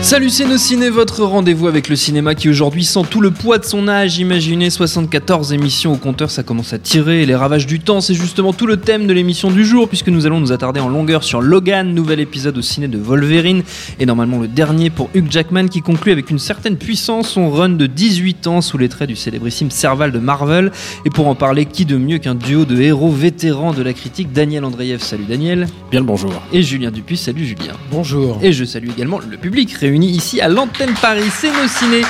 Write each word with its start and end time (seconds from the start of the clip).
Salut 0.00 0.30
c'est 0.30 0.46
nos 0.46 0.56
ciné, 0.56 0.90
votre 0.90 1.24
rendez-vous 1.24 1.66
avec 1.66 1.88
le 1.88 1.96
cinéma 1.96 2.36
qui 2.36 2.48
aujourd'hui 2.48 2.84
sent 2.84 3.02
tout 3.10 3.20
le 3.20 3.32
poids 3.32 3.58
de 3.58 3.64
son 3.64 3.88
âge. 3.88 4.18
Imaginez 4.18 4.70
74 4.70 5.52
émissions 5.52 5.92
au 5.92 5.96
compteur, 5.96 6.30
ça 6.30 6.44
commence 6.44 6.72
à 6.72 6.78
tirer. 6.78 7.26
Les 7.26 7.34
ravages 7.34 7.66
du 7.66 7.80
temps, 7.80 8.00
c'est 8.00 8.14
justement 8.14 8.52
tout 8.52 8.66
le 8.66 8.76
thème 8.76 9.08
de 9.08 9.12
l'émission 9.12 9.50
du 9.50 9.64
jour 9.66 9.88
puisque 9.88 10.08
nous 10.08 10.24
allons 10.24 10.40
nous 10.40 10.52
attarder 10.52 10.78
en 10.78 10.88
longueur 10.88 11.24
sur 11.24 11.42
Logan, 11.42 11.92
nouvel 11.92 12.20
épisode 12.20 12.56
au 12.56 12.62
ciné 12.62 12.86
de 12.86 12.96
Wolverine 12.96 13.64
et 13.98 14.06
normalement 14.06 14.38
le 14.38 14.46
dernier 14.46 14.88
pour 14.88 15.10
Hugh 15.14 15.30
Jackman 15.30 15.66
qui 15.66 15.82
conclut 15.82 16.12
avec 16.12 16.30
une 16.30 16.38
certaine 16.38 16.76
puissance 16.76 17.30
son 17.30 17.50
run 17.50 17.70
de 17.70 17.86
18 17.86 18.46
ans 18.46 18.60
sous 18.60 18.78
les 18.78 18.88
traits 18.88 19.08
du 19.08 19.16
célébrissime 19.16 19.70
Serval 19.70 20.12
de 20.12 20.20
Marvel. 20.20 20.70
Et 21.04 21.10
pour 21.10 21.26
en 21.26 21.34
parler, 21.34 21.66
qui 21.66 21.84
de 21.84 21.96
mieux 21.96 22.18
qu'un 22.18 22.36
duo 22.36 22.64
de 22.64 22.80
héros 22.80 23.10
vétérans 23.10 23.72
de 23.72 23.82
la 23.82 23.92
critique, 23.92 24.32
Daniel 24.32 24.64
Andreev, 24.64 25.00
salut 25.00 25.26
Daniel. 25.28 25.66
Bien 25.90 26.00
le 26.00 26.06
bonjour. 26.06 26.32
Et 26.52 26.62
Julien 26.62 26.92
Dupuis, 26.92 27.16
salut 27.16 27.44
Julien. 27.44 27.74
Bonjour. 27.90 28.38
Et 28.42 28.52
je 28.52 28.64
salue 28.64 28.90
également 28.90 29.18
le 29.28 29.36
public 29.36 29.74
réuni 29.88 30.10
ici 30.10 30.40
à 30.40 30.48
l'antenne 30.48 30.92
Paris, 31.00 31.30
c'est 31.30 31.50
nos 31.50 31.66
ciné, 31.66 32.02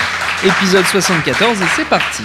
épisode 0.44 0.84
74 0.84 1.60
et 1.60 1.64
c'est 1.76 1.84
parti. 1.84 2.24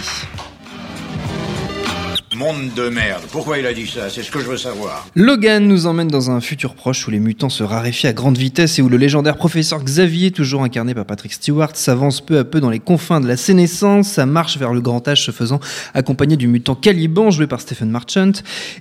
Monde 2.38 2.74
de 2.76 2.90
merde. 2.90 3.22
Pourquoi 3.32 3.60
il 3.60 3.66
a 3.68 3.74
dit 3.74 3.86
ça? 3.86 4.10
C'est 4.10 4.24
ce 4.24 4.32
que 4.32 4.40
je 4.40 4.46
veux 4.46 4.58
savoir. 4.58 5.08
Logan 5.14 5.68
nous 5.68 5.86
emmène 5.86 6.08
dans 6.08 6.32
un 6.32 6.42
futur 6.42 6.74
proche 6.74 7.08
où 7.08 7.12
les 7.12 7.20
mutants 7.20 7.50
se 7.50 7.64
raréfient 7.64 8.08
à 8.08 8.14
grande 8.14 8.38
vitesse 8.38 8.80
et 8.80 8.82
où 8.82 8.90
le 8.90 8.98
légendaire 8.98 9.38
professeur 9.38 9.84
Xavier, 9.84 10.32
toujours 10.32 10.64
incarné 10.64 10.96
par 10.96 11.06
Patrick 11.06 11.34
Stewart, 11.34 11.76
s'avance 11.76 12.22
peu 12.22 12.40
à 12.40 12.44
peu 12.44 12.60
dans 12.60 12.72
les 12.72 12.80
confins 12.80 13.22
de 13.22 13.28
la 13.28 13.38
sénescence, 13.38 14.08
sa 14.08 14.26
marche 14.26 14.58
vers 14.58 14.74
le 14.74 14.82
grand 14.82 15.08
âge 15.08 15.24
se 15.24 15.32
faisant 15.32 15.60
accompagné 15.94 16.36
du 16.36 16.48
mutant 16.48 16.74
Caliban, 16.74 17.30
joué 17.30 17.46
par 17.46 17.62
Stephen 17.62 17.90
Marchant, 17.90 18.32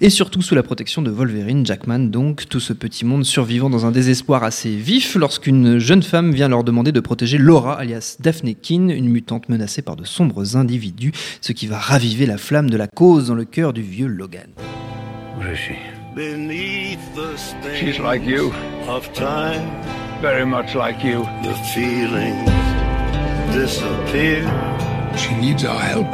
et 0.00 0.08
surtout 0.08 0.40
sous 0.40 0.54
la 0.54 0.62
protection 0.62 1.02
de 1.02 1.10
Wolverine, 1.10 1.66
Jackman 1.66 1.98
donc, 2.10 2.48
tout 2.48 2.60
ce 2.60 2.72
petit 2.72 3.04
monde 3.04 3.26
survivant 3.26 3.68
dans 3.68 3.84
un 3.84 3.90
désespoir 3.90 4.44
assez 4.44 4.70
vif 4.70 5.14
lorsqu'une 5.14 5.78
jeune 5.78 6.02
femme 6.02 6.32
vient 6.32 6.48
leur 6.48 6.64
demander 6.64 6.92
de 6.92 7.00
protéger 7.00 7.36
Laura, 7.36 7.78
alias 7.78 8.16
Daphne 8.18 8.54
Keane, 8.54 8.90
une 8.90 9.08
mutante 9.08 9.50
menacée 9.50 9.82
par 9.82 9.96
de 9.96 10.04
sombres 10.04 10.56
individus, 10.56 11.12
ce 11.42 11.52
qui 11.52 11.66
va 11.66 11.78
raviver 11.78 12.24
la 12.24 12.38
flamme 12.38 12.70
de 12.70 12.78
la 12.78 12.86
cause 12.86 13.26
dans 13.26 13.34
le 13.34 13.41
cœur 13.44 13.72
du 13.72 13.82
vieux 13.82 14.06
Logan. 14.08 14.50
Où 15.38 15.42
je 15.42 15.54
suis 15.54 15.78
Beneath 16.14 16.98
the 17.14 17.36
She's 17.74 17.98
like 17.98 18.22
you, 18.22 18.52
of 18.86 19.10
time, 19.14 19.62
very 20.20 20.44
much 20.44 20.74
like 20.74 21.02
you. 21.02 21.24
the 21.42 21.54
feelings 21.74 22.50
disappear. 23.54 24.44
She 25.16 25.34
needs 25.34 25.64
our 25.64 25.78
help. 25.80 26.06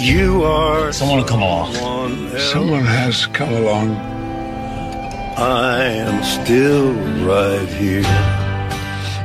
You 0.00 0.42
are 0.42 0.92
Someone 0.92 1.18
will 1.18 1.24
come 1.28 1.42
along. 1.42 1.74
someone. 1.74 2.38
Someone 2.52 2.84
has 2.84 3.26
come 3.28 3.52
along. 3.52 3.96
I 5.36 5.82
am 5.84 6.22
still 6.24 6.92
right 7.24 7.68
here. 7.68 8.02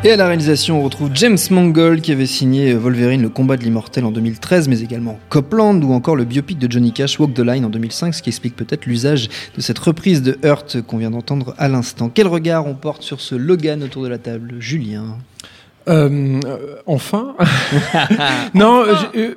Et 0.02 0.12
à 0.12 0.16
la 0.16 0.28
réalisation, 0.28 0.80
on 0.80 0.84
retrouve 0.86 1.10
James 1.14 1.38
Mangold 1.52 2.00
qui 2.00 2.14
avait 2.14 2.26
signé 2.26 2.74
Wolverine, 2.74 3.22
le 3.22 3.28
combat 3.28 3.58
de 3.58 3.64
l'immortel 3.64 4.06
en 4.06 4.12
2013, 4.12 4.70
mais 4.70 4.80
également 4.80 5.20
Copland 5.28 5.84
ou 5.84 5.92
encore 5.92 6.16
le 6.16 6.24
biopic 6.24 6.58
de 6.58 6.72
Johnny 6.72 6.94
Cash, 6.94 7.20
Walk 7.20 7.34
the 7.34 7.40
Line 7.40 7.66
en 7.66 7.70
2005, 7.70 8.14
ce 8.14 8.22
qui 8.22 8.30
explique 8.30 8.56
peut-être 8.56 8.86
l'usage 8.86 9.28
de 9.58 9.62
cette 9.62 9.78
reprise 9.78 10.22
de 10.22 10.40
Hurt 10.42 10.82
qu'on 10.84 11.00
vient 11.00 11.12
d'entendre 11.12 11.54
à 11.58 11.68
l'instant. 11.68 12.10
Quel 12.14 12.28
regard 12.28 12.66
on 12.66 12.76
porte 12.76 13.04
sur 13.04 13.20
ce 13.20 13.36
Logan 13.36 13.84
autour 13.84 14.04
de 14.04 14.08
la 14.08 14.18
table 14.18 14.56
Julien? 14.60 15.18
Euh, 15.88 16.40
enfin 16.86 17.36
Non, 18.54 18.84
euh, 19.16 19.34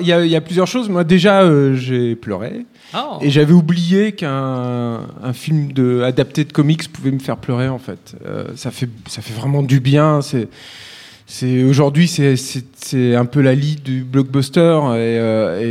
il 0.00 0.06
y, 0.06 0.12
a- 0.12 0.24
il 0.24 0.30
y 0.30 0.36
a 0.36 0.40
plusieurs 0.40 0.66
choses. 0.66 0.88
Moi, 0.88 1.04
déjà, 1.04 1.42
euh, 1.42 1.74
j'ai 1.74 2.14
pleuré. 2.14 2.66
Oh. 2.94 3.18
Et 3.20 3.30
j'avais 3.30 3.52
oublié 3.52 4.12
qu'un 4.12 5.00
un 5.22 5.32
film 5.32 5.72
de, 5.72 6.02
adapté 6.02 6.44
de 6.44 6.52
comics 6.52 6.92
pouvait 6.92 7.10
me 7.10 7.18
faire 7.18 7.36
pleurer, 7.38 7.68
en 7.68 7.78
fait. 7.78 8.14
Euh, 8.26 8.44
ça, 8.54 8.70
fait 8.70 8.88
ça 9.08 9.22
fait 9.22 9.34
vraiment 9.34 9.62
du 9.62 9.80
bien. 9.80 10.20
C'est. 10.22 10.48
C'est 11.28 11.64
aujourd'hui 11.64 12.06
c'est 12.06 13.16
un 13.16 13.24
peu 13.24 13.40
la 13.40 13.56
lie 13.56 13.74
du 13.84 14.04
blockbuster 14.04 14.78
et, 14.96 15.16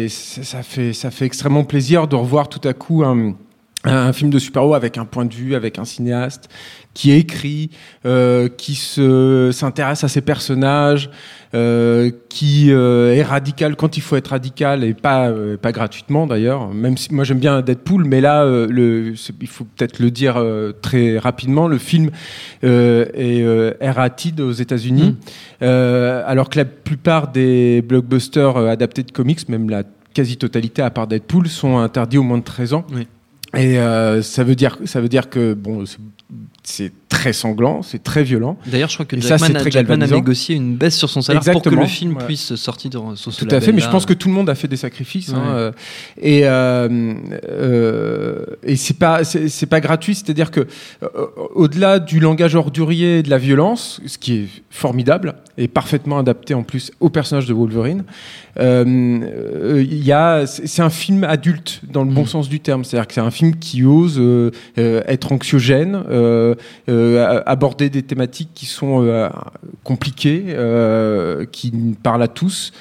et 0.04 0.10
ça 0.10 0.44
ça 0.44 0.64
fait 0.64 0.92
ça 0.92 1.12
fait 1.12 1.24
extrêmement 1.24 1.64
plaisir 1.64 2.10
de 2.10 2.18
revoir 2.18 2.50
tout 2.50 2.60
à 2.68 2.74
coup 2.74 3.06
un 3.06 3.36
un 3.86 4.14
film 4.14 4.30
de 4.30 4.40
super-héros 4.40 4.74
avec 4.74 4.98
un 4.98 5.06
point 5.06 5.26
de 5.26 5.34
vue, 5.34 5.56
avec 5.56 5.80
un 5.80 5.86
cinéaste 5.86 6.50
qui 6.94 7.12
écrit, 7.12 7.70
euh, 8.06 8.48
qui 8.48 8.74
se 8.74 9.52
s'intéresse 9.52 10.04
à 10.04 10.08
ses 10.08 10.22
personnages, 10.22 11.10
euh, 11.54 12.10
qui 12.30 12.72
euh, 12.72 13.14
est 13.14 13.22
radical 13.22 13.76
quand 13.76 13.98
il 13.98 14.02
faut 14.02 14.16
être 14.16 14.30
radical 14.30 14.84
et 14.84 14.94
pas 14.94 15.28
euh, 15.28 15.58
pas 15.58 15.72
gratuitement 15.72 16.26
d'ailleurs. 16.26 16.74
Même 16.74 16.98
si 16.98 17.14
moi 17.14 17.24
j'aime 17.26 17.40
bien 17.40 17.62
Deadpool, 17.62 18.06
mais 18.06 18.22
là 18.22 18.44
euh, 18.44 18.68
le, 18.70 19.14
il 19.42 19.48
faut 19.48 19.66
peut-être 19.66 20.00
le 20.00 20.10
dire 20.10 20.38
euh, 20.38 20.72
très 20.82 21.20
rapidement. 21.20 21.68
Le 21.68 21.78
film 21.78 22.12
euh, 22.64 23.06
est 23.14 23.42
euh, 23.44 23.74
R-rated 23.82 24.40
aux 24.40 24.54
États-Unis, 24.54 25.18
euh, 25.62 26.24
alors 26.26 26.50
que 26.50 26.58
la 26.58 26.66
plupart 26.66 27.28
des 27.28 27.82
blockbusters 27.82 28.58
adaptés 28.58 29.04
de 29.04 29.12
comics, 29.12 29.48
même 29.50 29.70
la 29.70 29.84
quasi-totalité 30.14 30.82
à 30.82 30.90
part 30.90 31.08
Deadpool, 31.08 31.48
sont 31.48 31.78
interdits 31.78 32.18
au 32.18 32.24
moins 32.24 32.38
de 32.38 32.44
13 32.44 32.74
ans. 32.74 32.86
Oui. 32.94 33.06
Et 33.56 33.80
euh, 33.80 34.22
ça 34.22 34.44
veut 34.44 34.56
dire 34.56 34.78
ça 34.86 35.02
veut 35.02 35.10
dire 35.10 35.30
que 35.30 35.54
bon 35.54 35.86
c'est- 36.64 36.92
très 37.16 37.34
sanglant, 37.34 37.82
c'est 37.82 38.04
très 38.04 38.24
violent. 38.24 38.58
D'ailleurs, 38.68 38.90
je 38.90 38.96
crois 38.96 39.06
que 39.06 39.20
ça, 39.22 39.30
Jackman, 39.38 39.48
c'est 39.48 39.56
a, 39.56 39.60
très 39.62 39.72
Jackman 39.72 40.02
a 40.02 40.08
négocié 40.08 40.56
une 40.56 40.76
baisse 40.76 40.96
sur 40.96 41.10
son 41.10 41.22
salaire 41.22 41.42
pour 41.52 41.62
que 41.62 41.70
le 41.70 41.86
film 41.86 42.16
Ouais. 42.18 42.26
puisse 42.26 42.56
sortir 42.56 42.92
sur 43.16 43.32
ce 43.34 43.44
Tout 43.46 43.56
à 43.56 43.60
fait, 43.62 43.72
mais 43.72 43.82
je 43.82 43.90
pense 43.90 44.06
que 44.06 44.14
tout 44.14 44.28
le 44.28 44.34
monde 44.36 44.50
a 44.50 44.56
fait 44.56 44.68
des 44.68 44.78
sacrifices. 44.78 45.30
hein, 45.34 45.38
Ouais. 45.38 45.52
euh, 45.56 45.72
et 46.22 46.42
euh, 46.46 47.14
euh, 47.50 48.46
et 48.64 48.76
c'est 48.76 48.98
pas 48.98 49.24
c'est 49.24 49.66
pas 49.66 49.80
gratuit, 49.82 50.16
c'est-à-dire 50.16 50.52
que 50.52 50.62
euh, 50.62 51.08
au-delà 51.56 52.00
du 52.00 52.20
langage 52.20 52.56
ordurier 52.56 53.20
et 53.20 53.24
de 53.24 53.30
la 53.30 53.38
violence, 53.38 54.02
ce 54.06 54.18
qui 54.18 54.34
est 54.36 54.48
formidable 54.70 55.36
et 55.58 55.68
parfaitement 55.68 56.18
adapté 56.20 56.54
en 56.54 56.64
plus 56.64 56.92
au 57.00 57.10
personnage 57.10 57.46
de 57.48 57.54
Wolverine, 57.54 58.04
il 58.60 60.04
y 60.04 60.12
a 60.12 60.46
c'est 60.48 60.82
un 60.82 60.90
film 60.90 61.24
adulte 61.24 61.82
dans 61.90 62.04
le 62.04 62.12
bon 62.12 62.24
Mm. 62.24 62.28
sens 62.28 62.50
du 62.50 62.60
terme, 62.60 62.84
c'est-à-dire 62.84 63.08
que 63.08 63.14
c'est 63.14 63.22
un 63.22 63.32
film 63.32 63.56
qui 63.58 63.84
ose 63.84 64.22
être 64.78 65.32
anxiogène, 65.32 66.04
euh, 66.10 66.56
euh, 67.06 67.42
aborder 67.46 67.90
des 67.90 68.04
thématiques 68.04 68.52
qui 68.54 68.66
sont 68.66 69.04
euh, 69.04 69.30
compliquées, 69.84 70.46
euh, 70.50 71.46
qui 71.46 71.72
parlent 72.02 72.24
à 72.24 72.28
tous. 72.28 72.72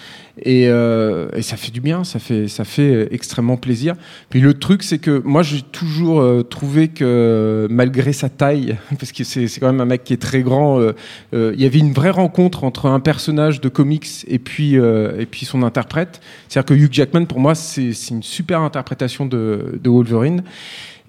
Et, 0.43 0.67
euh, 0.69 1.29
et 1.37 1.43
ça 1.43 1.57
fait 1.57 1.71
du 1.71 1.81
bien, 1.81 2.03
ça 2.03 2.19
fait, 2.19 2.49
ça 2.49 2.65
fait 2.65 3.09
extrêmement 3.13 3.57
plaisir. 3.57 3.95
Puis 4.31 4.41
le 4.41 4.55
truc, 4.55 4.83
c'est 4.83 4.99
que 4.99 5.23
moi, 5.25 5.45
j'ai 5.45 5.63
toujours 5.63 6.21
euh, 6.21 6.43
trouvé 6.43 6.89
que 6.89 7.69
malgré 7.71 8.13
sa 8.13 8.29
taille, 8.29 8.77
parce 8.99 9.13
que 9.13 9.23
c'est 9.23 9.49
quand 9.61 9.69
même 9.69 9.81
un 9.81 9.85
mec 9.85 10.03
qui 10.03 10.13
est 10.13 10.21
très 10.21 10.43
grand, 10.43 10.81
euh, 10.81 10.93
euh, 11.35 11.53
il 11.55 11.63
y 11.63 11.67
avait 11.67 11.79
une 11.79 11.93
vraie 11.93 12.11
rencontre 12.11 12.65
entre 12.65 12.87
un 12.87 12.99
personnage 12.99 13.61
de 13.61 13.69
comics 13.69 14.09
et 14.27 14.41
puis, 14.41 14.75
et 14.75 15.27
puis 15.27 15.47
son 15.47 15.63
interprète. 15.63 16.21
C'est-à-dire 16.49 16.67
que 16.67 16.75
Hugh 16.75 16.93
Jackman, 16.93 17.27
pour 17.27 17.39
moi, 17.39 17.55
c'est 17.55 17.93
une 18.11 18.23
super 18.23 18.61
interprétation 18.61 19.27
de, 19.27 19.79
de 19.81 19.91
Wolverine. 19.91 20.43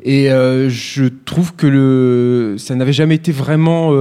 Et 0.03 0.27
je 0.27 1.05
trouve 1.25 1.55
que 1.55 1.67
le, 1.67 2.55
ça 2.57 2.75
n'avait 2.75 2.93
jamais 2.93 3.15
été 3.15 3.31
vraiment. 3.31 3.91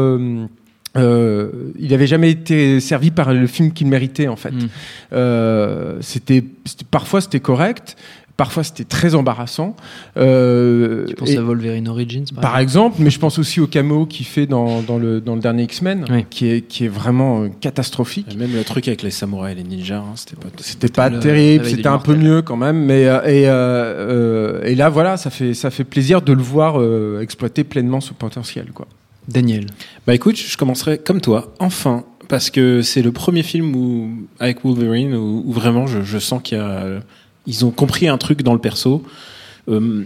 Euh, 0.96 1.50
il 1.78 1.90
n'avait 1.90 2.06
jamais 2.06 2.30
été 2.30 2.80
servi 2.80 3.10
par 3.10 3.32
le 3.34 3.46
film 3.46 3.72
qu'il 3.72 3.86
méritait 3.88 4.28
en 4.28 4.36
fait. 4.36 4.52
Mm. 4.52 4.68
Euh, 5.12 5.96
c'était 6.00 6.44
c'était- 6.64 6.84
parfois 6.90 7.20
c'était 7.20 7.40
correct, 7.40 7.96
parfois 8.36 8.62
c'était 8.64 8.84
très 8.84 9.14
embarrassant. 9.14 9.76
Euh, 10.16 11.04
Tu 11.08 11.14
penses 11.14 11.30
et- 11.30 11.36
à 11.36 11.42
Wolverine 11.42 11.88
Origins 11.88 12.24
par, 12.34 12.42
par 12.42 12.58
exemple, 12.58 12.96
mais 13.00 13.10
je 13.10 13.18
pense 13.18 13.38
aussi 13.38 13.60
au 13.60 13.66
caméo 13.66 14.06
qu'il 14.06 14.26
fait 14.26 14.46
dans, 14.46 14.82
dans, 14.82 14.98
le, 14.98 15.20
dans 15.20 15.34
le 15.34 15.40
dernier 15.40 15.64
X-Men, 15.64 16.04
Oui. 16.10 16.26
qui, 16.30 16.48
est, 16.50 16.60
qui 16.62 16.84
est 16.84 16.88
vraiment 16.88 17.42
euh, 17.42 17.48
catastrophique. 17.60 18.26
Et 18.32 18.36
Même 18.36 18.52
le 18.54 18.64
truc 18.64 18.88
avec 18.88 19.02
les 19.02 19.10
samouraïs 19.10 19.56
et 19.58 19.62
les 19.62 19.68
ninjas, 19.68 19.98
hein, 19.98 20.12
c'était 20.16 20.36
pas. 20.36 20.48
C'était 20.58 20.88
pas 20.88 21.08
le 21.08 21.18
terrible, 21.20 21.64
c'était 21.66 21.86
un 21.88 21.98
peu 21.98 22.14
mieux 22.16 22.42
quand 22.42 22.56
même, 22.56 22.84
mais 22.84 23.06
euh, 23.06 23.20
et, 23.24 23.48
euh, 23.48 23.52
euh, 23.52 24.62
et 24.64 24.74
là 24.74 24.88
voilà, 24.88 25.16
ça 25.16 25.30
fait 25.30 25.54
ça 25.54 25.70
fait 25.70 25.84
plaisir 25.84 26.22
de 26.22 26.32
le 26.32 26.42
voir 26.42 26.80
euh, 26.80 27.20
exploiter 27.20 27.64
pleinement 27.64 28.00
ce 28.00 28.12
potentiel 28.12 28.66
quoi. 28.74 28.86
Daniel. 29.28 29.66
Bah 30.06 30.14
écoute, 30.14 30.36
je 30.36 30.56
commencerai 30.56 30.98
comme 30.98 31.20
toi, 31.20 31.54
enfin, 31.58 32.04
parce 32.28 32.50
que 32.50 32.82
c'est 32.82 33.02
le 33.02 33.12
premier 33.12 33.42
film 33.42 33.74
où, 33.74 34.26
avec 34.38 34.64
Wolverine 34.64 35.14
où, 35.14 35.52
vraiment 35.52 35.86
je, 35.86 36.18
sens 36.18 36.42
qu'il 36.42 36.62
ils 37.46 37.64
ont 37.64 37.70
compris 37.70 38.08
un 38.08 38.18
truc 38.18 38.42
dans 38.42 38.54
le 38.54 38.60
perso. 38.60 39.04
Euh, 39.68 40.04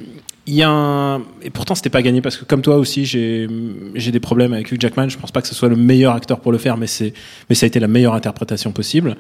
il 0.49 0.55
y 0.55 0.63
a 0.63 0.71
un... 0.71 1.19
et 1.43 1.51
pourtant 1.53 1.75
c'était 1.75 1.91
pas 1.91 2.01
gagné 2.01 2.23
parce 2.23 2.39
que 2.39 2.45
comme 2.47 2.63
toi 2.63 2.77
aussi 2.77 3.05
j'ai 3.05 3.47
des 3.47 4.21
problèmes 4.21 4.55
avec 4.55 4.73
Hugh 4.73 4.81
Jackman. 4.81 5.11
Je 5.11 5.19
pense 5.19 5.31
pas 5.31 5.43
que 5.43 5.49
ce 5.49 5.55
soit 5.55 5.69
le 5.69 5.77
meilleur 5.77 6.15
acteur 6.15 6.41
pour 6.41 6.53
le 6.53 6.59
faire, 6.59 6.79
mais 6.79 6.87
mais 7.49 7.55
ça 7.55 7.67
a 7.67 7.67
été 7.67 7.79
la 7.79 7.87
meilleure 7.87 8.15
interprétation 8.15 8.73
possible. 8.73 9.17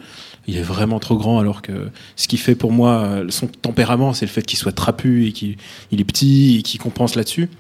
Il 0.47 0.57
est 0.57 0.63
vraiment 0.63 0.99
trop 1.01 1.19
grand 1.19 1.39
alors 1.39 1.61
que 1.61 1.91
ce 2.17 2.29
qui 2.29 2.39
fait 2.39 2.55
pour 2.55 2.73
moi 2.73 3.03
euh, 3.03 3.27
son 3.29 3.47
tempérament, 3.47 4.15
c'est 4.15 4.25
le 4.25 4.31
fait 4.31 4.43
qu'il 4.43 4.59
soit 4.59 4.73
trapu 4.73 5.27
et 5.27 5.33
qu'il 5.33 5.57
il 5.91 6.01
est 6.01 6.05
petit 6.05 6.59
et 6.61 6.63
qu'il 6.63 6.81
compense 6.81 7.15
là-dessus. 7.15 7.51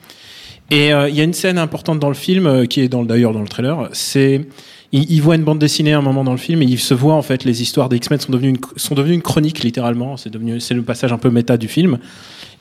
Et 0.70 0.93
euh, 0.93 1.09
il 1.09 1.15
y 1.17 1.20
a 1.20 1.25
une 1.25 1.32
scène 1.32 1.59
importante 1.59 1.99
dans 1.99 2.09
le 2.09 2.15
film 2.15 2.47
euh, 2.47 2.67
qui 2.67 2.81
est 2.81 2.88
dans 2.88 3.00
le- 3.00 3.06
d'ailleurs 3.06 3.32
dans 3.32 3.41
le 3.41 3.49
trailer. 3.49 3.88
C'est 3.93 4.47
il, 4.93 5.11
il 5.11 5.20
voit 5.23 5.35
une 5.37 5.44
bande 5.44 5.59
dessinée 5.59 5.93
à 5.93 5.99
un 5.99 6.03
moment 6.03 6.25
dans 6.25 6.32
le 6.32 6.38
film 6.38 6.62
et 6.62 6.67
il 6.67 6.79
se 6.79 6.94
voit 6.94 7.15
en 7.15 7.23
fait 7.23 7.44
les 7.44 7.62
histoires 7.62 7.88
des 7.88 7.97
X-Men 7.97 8.20
sont 8.20 8.32
devenues 8.32 8.50
une, 8.50 8.59
sont 8.76 8.94
devenues 8.94 9.15
une 9.15 9.23
chronique 9.23 9.61
littéralement. 9.65 10.17
C'est 10.17 10.31
devenu 10.31 10.61
c'est 10.61 10.75
le 10.75 10.82
passage 10.82 11.12
un 11.12 11.19
peu 11.19 11.31
méta 11.31 11.56
du 11.56 11.69
film. 11.69 11.99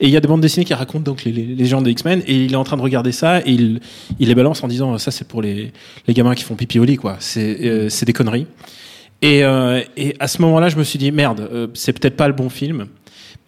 Et 0.00 0.06
il 0.06 0.10
y 0.10 0.16
a 0.16 0.20
des 0.20 0.28
bandes 0.28 0.40
dessinées 0.40 0.64
qui 0.64 0.74
racontent 0.74 1.04
donc 1.04 1.24
les, 1.24 1.32
les, 1.32 1.44
les 1.44 1.64
gens 1.66 1.82
des 1.82 1.90
X-Men 1.90 2.22
et 2.26 2.44
il 2.44 2.52
est 2.52 2.56
en 2.56 2.64
train 2.64 2.76
de 2.76 2.82
regarder 2.82 3.12
ça 3.12 3.40
et 3.40 3.50
il, 3.50 3.80
il 4.18 4.28
les 4.28 4.34
balance 4.34 4.62
en 4.62 4.68
disant 4.68 4.96
ça 4.96 5.10
c'est 5.10 5.26
pour 5.28 5.42
les, 5.42 5.72
les 6.06 6.14
gamins 6.14 6.34
qui 6.34 6.44
font 6.44 6.54
pipi 6.54 6.78
au 6.78 6.84
lit 6.84 6.96
quoi. 6.96 7.16
C'est 7.18 7.58
euh, 7.66 7.88
c'est 7.90 8.06
des 8.06 8.12
conneries. 8.14 8.46
Et, 9.20 9.42
euh, 9.42 9.80
et 9.96 10.14
à 10.20 10.28
ce 10.28 10.40
moment-là, 10.42 10.68
je 10.68 10.76
me 10.76 10.84
suis 10.84 10.96
dit 10.96 11.10
merde, 11.10 11.40
euh, 11.52 11.66
c'est 11.74 11.92
peut-être 11.92 12.16
pas 12.16 12.28
le 12.28 12.34
bon 12.34 12.48
film 12.48 12.86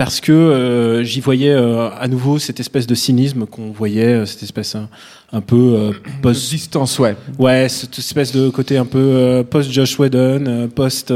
parce 0.00 0.22
que 0.22 0.32
euh, 0.32 1.04
j'y 1.04 1.20
voyais 1.20 1.50
euh, 1.50 1.90
à 1.90 2.08
nouveau 2.08 2.38
cette 2.38 2.58
espèce 2.58 2.86
de 2.86 2.94
cynisme 2.94 3.44
qu'on 3.44 3.70
voyait, 3.70 4.14
euh, 4.14 4.24
cette 4.24 4.42
espèce 4.42 4.74
un, 4.74 4.88
un 5.30 5.42
peu 5.42 5.92
post 6.22 6.48
Distance, 6.48 6.98
ouais. 6.98 7.16
Ouais, 7.38 7.68
cette 7.68 7.98
espèce 7.98 8.32
de 8.32 8.48
côté 8.48 8.78
un 8.78 8.86
peu 8.86 9.44
post 9.50 9.70
Josh 9.70 9.98
Whedon, 9.98 10.70
post 10.74 11.12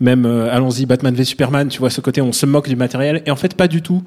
même 0.00 0.26
allons-y 0.26 0.86
Batman 0.86 1.14
v 1.14 1.22
Superman, 1.22 1.68
tu 1.68 1.78
vois 1.78 1.90
ce 1.90 2.00
côté 2.00 2.20
on 2.20 2.32
se 2.32 2.46
moque 2.46 2.68
du 2.68 2.74
matériel 2.74 3.22
et 3.26 3.30
en 3.30 3.36
fait 3.36 3.54
pas 3.54 3.68
du 3.68 3.80
tout. 3.80 4.02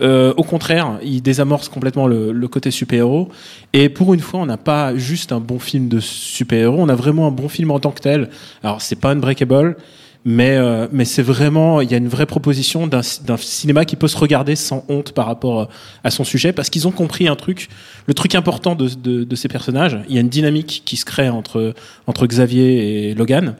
Au 0.00 0.44
contraire, 0.44 1.00
il 1.02 1.20
désamorce 1.20 1.68
complètement 1.68 2.06
le, 2.06 2.30
le 2.30 2.46
côté 2.46 2.70
super-héros 2.70 3.28
et 3.72 3.88
pour 3.88 4.14
une 4.14 4.20
fois, 4.20 4.38
on 4.38 4.46
n'a 4.46 4.56
pas 4.56 4.94
juste 4.94 5.32
un 5.32 5.40
bon 5.40 5.58
film 5.58 5.88
de 5.88 5.98
super-héros, 5.98 6.78
on 6.78 6.88
a 6.88 6.94
vraiment 6.94 7.26
un 7.26 7.32
bon 7.32 7.48
film 7.48 7.72
en 7.72 7.80
tant 7.80 7.90
que 7.90 8.02
tel. 8.02 8.30
Alors, 8.62 8.82
c'est 8.82 9.00
pas 9.00 9.10
Unbreakable, 9.10 9.76
mais 10.24 10.56
euh, 10.56 10.86
mais 10.92 11.04
c'est 11.04 11.22
vraiment 11.22 11.80
il 11.80 11.90
y 11.90 11.94
a 11.94 11.98
une 11.98 12.08
vraie 12.08 12.26
proposition 12.26 12.86
d'un 12.86 13.02
cinéma 13.02 13.84
qui 13.84 13.96
peut 13.96 14.08
se 14.08 14.16
regarder 14.16 14.56
sans 14.56 14.84
honte 14.88 15.12
par 15.12 15.26
rapport 15.26 15.60
euh, 15.60 15.66
à 16.02 16.10
son 16.10 16.24
sujet 16.24 16.52
parce 16.52 16.70
qu'ils 16.70 16.88
ont 16.88 16.92
compris 16.92 17.28
un 17.28 17.36
truc 17.36 17.68
le 18.06 18.14
truc 18.14 18.34
important 18.34 18.74
de, 18.74 18.88
de, 18.88 19.24
de 19.24 19.36
ces 19.36 19.48
personnages 19.48 19.98
il 20.08 20.14
y 20.14 20.18
a 20.18 20.20
une 20.20 20.28
dynamique 20.28 20.82
qui 20.84 20.96
se 20.96 21.04
crée 21.04 21.28
entre 21.28 21.74
entre 22.06 22.26
Xavier 22.26 23.10
et 23.10 23.14
Logan 23.14 23.54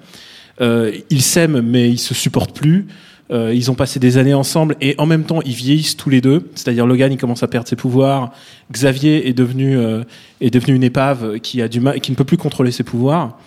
euh, 0.61 0.93
ils 1.11 1.23
s'aiment 1.23 1.61
mais 1.61 1.91
ils 1.91 1.99
se 1.99 2.15
supportent 2.15 2.55
plus 2.55 2.87
euh, 3.31 3.55
ils 3.55 3.71
ont 3.71 3.75
passé 3.75 3.99
des 3.99 4.19
années 4.19 4.35
ensemble 4.35 4.77
et 4.83 4.95
en 4.99 5.07
même 5.07 5.25
temps 5.25 5.41
ils 5.43 5.55
vieillissent 5.55 5.97
tous 5.97 6.11
les 6.11 6.21
deux. 6.21 6.51
C'est-à-dire 6.55 6.87
Logan 6.87 7.11
il 7.13 7.17
commence 7.17 7.43
à 7.43 7.49
perdre 7.49 7.67
ses 7.67 7.77
pouvoirs, 7.77 8.33
Xavier 8.71 9.29
est 9.29 9.33
devenu 9.33 9.79
euh, 9.79 10.05
est 10.43 10.51
devenu 10.51 10.75
une 10.75 10.85
épave 10.85 11.39
qui 11.41 11.63
a 11.63 11.69
du 11.69 11.81
mal, 11.81 12.01
qui 12.01 12.11
ne 12.11 12.17
peut 12.17 12.25
plus 12.25 12.37
contrôler 12.37 12.71
ses 12.71 12.85
pouvoirs. 12.85 13.39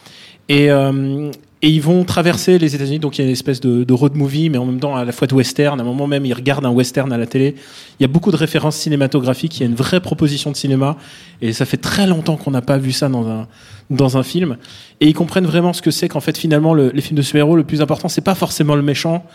Et, 0.50 0.72
euh, 0.72 1.32
et 1.62 1.70
ils 1.70 1.82
vont 1.82 2.04
traverser 2.04 2.60
les 2.60 2.76
États-Unis, 2.76 3.00
donc 3.00 3.18
il 3.18 3.22
y 3.22 3.24
a 3.24 3.26
une 3.26 3.32
espèce 3.32 3.60
de, 3.60 3.94
road 3.94 4.16
movie, 4.16 4.50
mais 4.50 4.58
en 4.60 4.66
même 4.66 4.80
temps 4.80 4.96
à 4.96 5.04
la 5.04 5.12
fois 5.12 5.28
de 5.28 5.34
western. 5.34 5.80
À 5.80 5.84
un 5.84 5.86
moment 5.86 6.06
même, 6.06 6.26
ils 6.26 6.34
regardent 6.34 6.66
un 6.66 6.72
western 6.72 7.12
à 7.12 7.18
la 7.18 7.26
télé. 7.26 7.56
Il 8.00 8.04
y 8.04 8.06
a 8.06 8.08
beaucoup 8.08 8.32
de 8.32 8.36
références 8.36 8.76
cinématographiques. 8.76 9.58
Il 9.58 9.62
y 9.62 9.64
a 9.64 9.70
une 9.70 9.76
vraie 9.76 10.00
proposition 10.00 10.52
de 10.52 10.56
cinéma, 10.56 10.98
et 11.42 11.54
ça 11.54 11.66
fait 11.66 11.78
très 11.78 12.06
longtemps 12.06 12.38
qu'on 12.38 12.52
n'a 12.52 12.62
pas 12.62 12.78
vu 12.78 12.92
ça 12.92 13.10
dans 13.10 13.28
un 13.28 13.48
dans 13.90 14.18
un 14.18 14.24
film. 14.24 14.58
Et 15.00 15.08
ils 15.08 15.14
comprennent 15.14 15.46
vraiment 15.46 15.72
ce 15.74 15.82
que 15.82 15.92
c'est 15.92 16.10
qu'en 16.10 16.20
fait 16.20 16.38
finalement 16.38 16.74
le- 16.74 16.92
les 16.94 17.02
films 17.02 17.18
de 17.18 17.22
super-héros, 17.22 17.56
le 17.56 17.64
plus 17.64 17.82
important, 17.82 18.10
c'est 18.10 18.22
pas 18.22 18.36
forcément 18.36 18.76
le 18.76 18.82
méchant, 18.82 19.26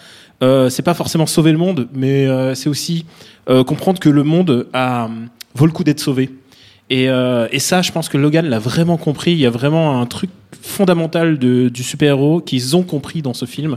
euh, 0.42 0.68
c'est 0.68 0.82
pas 0.82 0.94
forcément 0.94 1.26
sauver 1.26 1.52
le 1.52 1.58
monde, 1.58 1.88
mais 1.94 2.26
euh, 2.26 2.54
c'est 2.54 2.68
aussi 2.68 3.06
euh, 3.48 3.64
comprendre 3.64 3.98
que 3.98 4.10
le 4.10 4.22
monde 4.22 4.68
vaut 5.54 5.66
le 5.66 5.72
coup 5.72 5.84
d'être 5.84 6.00
sauvé. 6.00 6.30
Euh, 6.92 7.48
et 7.50 7.58
ça, 7.58 7.82
je 7.82 7.90
pense 7.92 8.08
que 8.08 8.18
Logan 8.18 8.46
l'a 8.46 8.58
vraiment 8.58 8.96
compris. 8.98 9.32
Il 9.32 9.38
y 9.38 9.46
a 9.46 9.50
vraiment 9.50 10.00
un 10.00 10.06
truc 10.06 10.30
fondamental 10.62 11.38
de, 11.38 11.68
du 11.68 11.82
super-héros 11.82 12.40
qu'ils 12.40 12.76
ont 12.76 12.82
compris 12.82 13.20
dans 13.20 13.34
ce 13.34 13.44
film. 13.44 13.76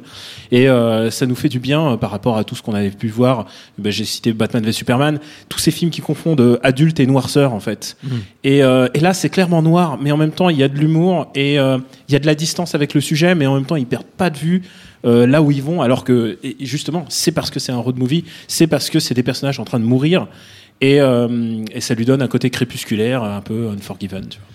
Et 0.51 0.69
euh, 0.69 1.11
ça 1.11 1.25
nous 1.25 1.35
fait 1.35 1.49
du 1.49 1.59
bien 1.59 1.93
euh, 1.93 1.97
par 1.97 2.11
rapport 2.11 2.37
à 2.37 2.43
tout 2.43 2.55
ce 2.55 2.61
qu'on 2.61 2.73
avait 2.73 2.91
pu 2.91 3.07
voir. 3.07 3.47
Ben, 3.77 3.91
J'ai 3.91 4.05
cité 4.05 4.31
Batman 4.31 4.63
v 4.63 4.71
Superman. 4.71 5.19
Tous 5.49 5.59
ces 5.59 5.71
films 5.71 5.91
qui 5.91 6.01
confondent 6.01 6.41
euh, 6.41 6.59
adulte 6.63 6.99
et 6.99 7.05
noirceur, 7.05 7.53
en 7.53 7.59
fait. 7.59 7.97
Et, 8.43 8.63
euh, 8.63 8.87
et 8.93 8.99
là, 8.99 9.13
c'est 9.13 9.29
clairement 9.29 9.61
noir, 9.61 9.97
mais 10.01 10.11
en 10.11 10.17
même 10.17 10.31
temps, 10.31 10.49
il 10.49 10.57
y 10.57 10.63
a 10.63 10.69
de 10.69 10.77
l'humour 10.77 11.31
et 11.35 11.55
il 11.55 12.13
y 12.13 12.15
a 12.15 12.19
de 12.19 12.25
la 12.25 12.35
distance 12.35 12.75
avec 12.75 12.93
le 12.93 13.01
sujet, 13.01 13.35
mais 13.35 13.47
en 13.47 13.55
même 13.55 13.65
temps, 13.65 13.75
ils 13.75 13.85
perdent 13.85 14.05
pas 14.05 14.29
de 14.29 14.37
vue 14.37 14.61
euh, 15.05 15.27
là 15.27 15.41
où 15.41 15.51
ils 15.51 15.61
vont. 15.61 15.81
Alors 15.81 16.03
que, 16.03 16.37
justement, 16.59 17.05
c'est 17.09 17.31
parce 17.31 17.51
que 17.51 17.59
c'est 17.59 17.71
un 17.71 17.77
road 17.77 17.97
movie, 17.97 18.25
c'est 18.47 18.67
parce 18.67 18.89
que 18.89 18.99
c'est 18.99 19.13
des 19.13 19.23
personnages 19.23 19.59
en 19.59 19.65
train 19.65 19.79
de 19.79 19.85
mourir. 19.85 20.27
Et, 20.81 20.99
euh, 20.99 21.63
et 21.71 21.79
ça 21.79 21.93
lui 21.93 22.05
donne 22.05 22.21
un 22.21 22.27
côté 22.27 22.49
crépusculaire, 22.49 23.23
un 23.23 23.41
peu 23.41 23.69
unforgiven. 23.69 24.27
Tu 24.27 24.39
vois. 24.39 24.47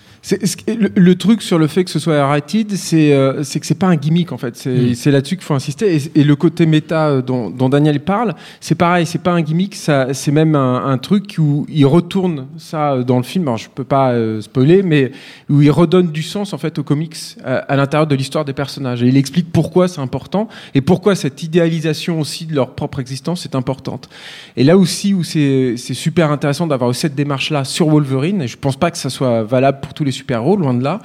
Le, 0.67 0.89
le 0.95 1.15
truc 1.15 1.41
sur 1.41 1.57
le 1.57 1.65
fait 1.65 1.83
que 1.83 1.89
ce 1.89 1.97
soit 1.97 2.23
rated, 2.27 2.75
c'est 2.75 3.11
euh, 3.11 3.41
que 3.41 3.65
c'est 3.65 3.77
pas 3.79 3.87
un 3.87 3.95
gimmick 3.95 4.31
en 4.31 4.37
fait. 4.37 4.55
C'est 4.55 4.69
Mm. 5.09 5.11
là-dessus 5.13 5.35
qu'il 5.35 5.43
faut 5.45 5.55
insister. 5.55 5.95
Et, 5.95 6.19
et 6.21 6.23
le 6.23 6.35
côté 6.35 6.67
méta 6.67 7.07
euh, 7.09 7.21
dont, 7.23 7.49
dont 7.49 7.69
Daniel 7.69 7.99
parle, 8.01 8.35
c'est 8.59 8.75
pareil. 8.75 9.07
C'est 9.07 9.21
pas 9.23 9.31
un 9.31 9.41
gimmick. 9.41 9.75
C'est 9.75 10.31
même 10.31 10.55
un, 10.55 10.85
un 10.85 10.97
truc 10.99 11.35
où 11.39 11.65
il 11.69 11.85
retourne 11.87 12.45
ça 12.57 12.93
euh, 12.93 13.03
dans 13.03 13.17
le 13.17 13.23
film. 13.23 13.47
Alors 13.47 13.57
je 13.57 13.67
peux 13.73 13.83
pas 13.83 14.11
euh, 14.11 14.41
spoiler, 14.41 14.83
mais 14.83 15.11
où 15.49 15.61
il 15.63 15.71
redonne 15.71 16.11
du 16.11 16.21
sens 16.21 16.53
en 16.53 16.59
fait 16.59 16.77
aux 16.77 16.83
comics 16.83 17.15
à, 17.43 17.55
à 17.57 17.75
l'intérieur 17.75 18.05
de 18.05 18.15
l'histoire 18.15 18.45
des 18.45 18.53
personnages. 18.53 19.01
Et 19.01 19.07
il 19.07 19.17
explique 19.17 19.51
pourquoi 19.51 19.87
c'est 19.87 20.01
important 20.01 20.47
et 20.75 20.81
pourquoi 20.81 21.15
cette 21.15 21.41
idéalisation 21.41 22.19
aussi 22.19 22.45
de 22.45 22.53
leur 22.53 22.75
propre 22.75 22.99
existence 22.99 23.45
est 23.45 23.55
importante. 23.55 24.07
Et 24.55 24.63
là 24.63 24.77
aussi 24.77 25.15
où 25.15 25.23
c'est 25.23 25.73
c'est 25.77 25.95
super 25.95 26.31
intéressant 26.31 26.67
d'avoir 26.67 26.93
cette 26.93 27.15
démarche 27.15 27.49
là 27.49 27.63
sur 27.63 27.87
Wolverine. 27.89 28.43
Et 28.43 28.47
je 28.47 28.57
pense 28.57 28.77
pas 28.77 28.91
que 28.91 28.99
ça 28.99 29.09
soit 29.09 29.41
valable 29.43 29.79
pour 29.81 29.95
tous 29.95 30.03
les 30.03 30.10
super-héros, 30.11 30.57
loin 30.57 30.73
de 30.73 30.83
là. 30.83 30.99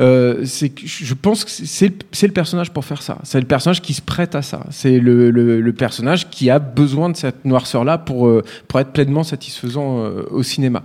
Euh, 0.00 0.44
je 0.44 1.14
pense 1.14 1.44
que 1.44 1.50
c'est 1.50 1.92
le, 2.22 2.32
personnage 2.32 2.70
pour 2.70 2.84
faire 2.84 3.02
ça. 3.02 3.18
C'est 3.22 3.40
le 3.40 3.46
personnage 3.46 3.80
qui 3.80 3.94
se 3.94 4.02
prête 4.02 4.34
à 4.34 4.42
ça. 4.42 4.64
C'est 4.70 4.98
le, 4.98 5.72
personnage 5.72 6.28
qui 6.30 6.50
a 6.50 6.58
besoin 6.58 7.08
de 7.08 7.16
cette 7.16 7.44
noirceur-là 7.44 7.98
pour, 7.98 8.26
euh, 8.26 8.44
pour 8.68 8.80
être 8.80 8.92
pleinement 8.92 9.22
satisfaisant 9.22 10.04
euh, 10.04 10.24
au 10.30 10.42
cinéma. 10.42 10.82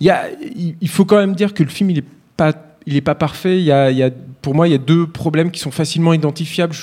Il, 0.00 0.88
faut 0.88 1.04
quand 1.04 1.18
même 1.18 1.34
dire 1.34 1.52
que 1.52 1.62
le 1.62 1.68
film, 1.68 1.90
il 1.90 2.02
pas 2.36 2.52
il 2.86 2.96
est 2.96 3.02
pas 3.02 3.14
parfait. 3.14 3.58
Il 3.58 3.64
y 3.64 3.72
a, 3.72 4.10
pour 4.42 4.54
moi, 4.54 4.66
il 4.68 4.70
y 4.70 4.74
a 4.74 4.78
deux 4.78 5.06
problèmes 5.06 5.50
qui 5.50 5.60
sont 5.60 5.70
facilement 5.70 6.12
identifiables. 6.14 6.74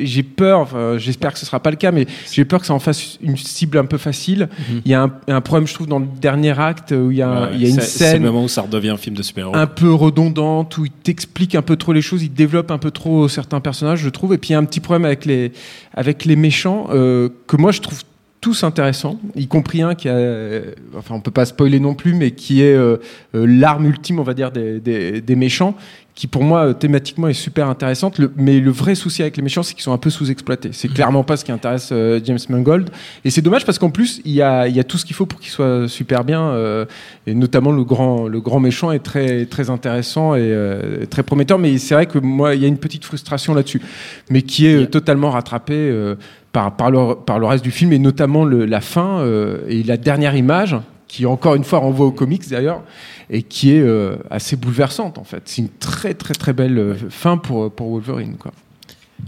J'ai 0.00 0.22
peur, 0.22 0.60
enfin, 0.60 0.98
j'espère 0.98 1.32
que 1.32 1.38
ce 1.38 1.46
sera 1.46 1.60
pas 1.60 1.70
le 1.70 1.76
cas, 1.76 1.90
mais 1.90 2.06
j'ai 2.30 2.44
peur 2.44 2.60
que 2.60 2.66
ça 2.66 2.74
en 2.74 2.78
fasse 2.78 3.18
une 3.22 3.36
cible 3.36 3.78
un 3.78 3.86
peu 3.86 3.96
facile. 3.98 4.48
Il 4.84 4.90
y 4.90 4.94
a 4.94 5.02
un, 5.02 5.12
un 5.28 5.40
problème, 5.40 5.66
je 5.66 5.72
trouve, 5.74 5.86
dans 5.86 5.98
le 5.98 6.06
dernier 6.20 6.58
acte 6.60 6.92
où 6.92 7.10
il 7.10 7.16
y 7.16 7.22
a, 7.22 7.28
un- 7.28 7.46
Ouais, 7.48 7.50
il 7.54 7.62
y 7.62 7.66
a 7.66 7.68
une 7.68 7.74
c'est- 7.76 7.80
C'est 7.86 8.04
le 8.04 8.10
scène 8.12 8.22
moment 8.22 8.44
où 8.44 8.48
ça 8.48 8.62
redevient 8.62 8.90
un 8.90 8.96
film 8.98 9.16
de 9.16 9.22
super-héros. 9.22 9.56
un 9.56 9.66
peu 9.66 9.92
redondante 9.94 10.76
où 10.78 10.84
il 10.84 10.90
t'explique 10.90 11.54
un 11.54 11.62
peu 11.62 11.76
trop 11.76 11.92
les 11.92 12.02
choses, 12.02 12.22
il 12.22 12.32
développe 12.34 12.70
un 12.70 12.78
peu 12.78 12.90
trop 12.90 13.28
certains 13.28 13.60
personnages, 13.60 14.00
je 14.00 14.08
trouve. 14.10 14.34
Et 14.34 14.38
puis 14.38 14.50
il 14.50 14.52
y 14.52 14.56
a 14.56 14.58
un 14.58 14.64
petit 14.64 14.80
problème 14.80 15.04
avec 15.06 15.24
les 15.24 15.52
avec 15.94 16.24
les 16.26 16.36
méchants 16.36 16.88
euh, 16.92 17.28
que 17.46 17.56
moi 17.56 17.72
je 17.72 17.80
trouve 17.80 18.02
tous 18.42 18.62
intéressants, 18.62 19.18
y 19.34 19.48
compris 19.48 19.82
un 19.82 19.94
qui 19.94 20.08
a, 20.08 20.12
euh, 20.14 20.72
enfin 20.96 21.14
on 21.14 21.20
peut 21.20 21.30
pas 21.32 21.46
spoiler 21.46 21.80
non 21.80 21.94
plus, 21.94 22.12
mais 22.14 22.30
qui 22.32 22.60
est 22.62 22.74
euh, 22.74 22.98
euh, 23.34 23.46
l'arme 23.48 23.86
ultime, 23.86 24.20
on 24.20 24.22
va 24.22 24.34
dire, 24.34 24.52
des, 24.52 24.78
des, 24.78 25.20
des 25.20 25.36
méchants, 25.36 25.74
qui 26.16 26.26
pour 26.26 26.42
moi 26.42 26.68
euh, 26.68 26.72
thématiquement 26.72 27.28
est 27.28 27.34
super 27.34 27.68
intéressante. 27.68 28.18
Le- 28.18 28.32
mais 28.36 28.58
le 28.58 28.70
vrai 28.72 28.94
souci 28.96 29.20
avec 29.22 29.36
les 29.36 29.42
méchants, 29.42 29.62
c'est 29.62 29.74
qu'ils 29.74 29.82
sont 29.84 29.92
un 29.92 29.98
peu 29.98 30.10
sous-exploités. 30.10 30.70
C'est 30.72 30.88
clairement 30.88 31.22
pas 31.22 31.36
ce 31.36 31.44
qui 31.44 31.52
intéresse 31.52 31.90
euh, 31.92 32.18
James 32.24 32.38
Mangold. 32.48 32.88
Et 33.24 33.30
c'est 33.30 33.42
dommage 33.42 33.64
parce 33.66 33.78
qu'en 33.78 33.90
plus 33.90 34.22
il 34.24 34.32
y 34.32 34.40
a, 34.42 34.66
il 34.66 34.74
y 34.74 34.80
a 34.80 34.84
tout 34.84 34.96
ce 34.98 35.04
qu'il 35.04 35.14
faut 35.14 35.26
pour 35.26 35.38
qu'il 35.38 35.50
soit 35.50 35.86
super 35.88 36.24
bien. 36.24 36.42
euh, 36.48 36.86
et 37.28 37.34
notamment 37.34 37.70
le 37.70 37.84
grand, 37.84 38.26
le 38.28 38.40
grand 38.40 38.60
méchant 38.60 38.90
est 38.92 39.00
très, 39.00 39.44
très 39.46 39.68
intéressant 39.70 40.34
et 40.34 40.40
euh, 40.42 41.04
très 41.04 41.22
prometteur. 41.22 41.58
Mais 41.58 41.76
c'est 41.78 41.94
vrai 41.94 42.06
que 42.06 42.18
moi, 42.18 42.54
il 42.54 42.62
y 42.62 42.64
a 42.64 42.68
une 42.68 42.78
petite 42.78 43.04
frustration 43.04 43.52
là-dessus, 43.54 43.82
mais 44.30 44.40
qui 44.42 44.66
est 44.66 44.86
totalement 44.86 45.30
rattrapée 45.30 46.14
par, 46.52 46.74
par, 46.76 46.90
le, 46.90 47.14
par 47.14 47.38
le 47.38 47.44
reste 47.46 47.62
du 47.62 47.70
film 47.70 47.92
et 47.92 47.98
notamment 47.98 48.46
le- 48.46 48.64
la 48.64 48.80
fin 48.80 49.18
euh, 49.20 49.58
et 49.68 49.82
la 49.82 49.98
dernière 49.98 50.34
image 50.34 50.76
qui 51.08 51.26
encore 51.26 51.54
une 51.54 51.64
fois 51.64 51.78
renvoie 51.78 52.06
aux 52.06 52.12
comics 52.12 52.48
d'ailleurs 52.48 52.82
et 53.30 53.42
qui 53.42 53.72
est 53.72 53.80
euh, 53.80 54.16
assez 54.30 54.56
bouleversante 54.56 55.18
en 55.18 55.24
fait. 55.24 55.42
C'est 55.44 55.62
une 55.62 55.68
très 55.68 56.14
très 56.14 56.34
très 56.34 56.52
belle 56.52 56.78
euh, 56.78 56.94
fin 57.10 57.36
pour, 57.38 57.70
pour 57.72 57.90
Wolverine 57.90 58.36
quoi. 58.38 58.52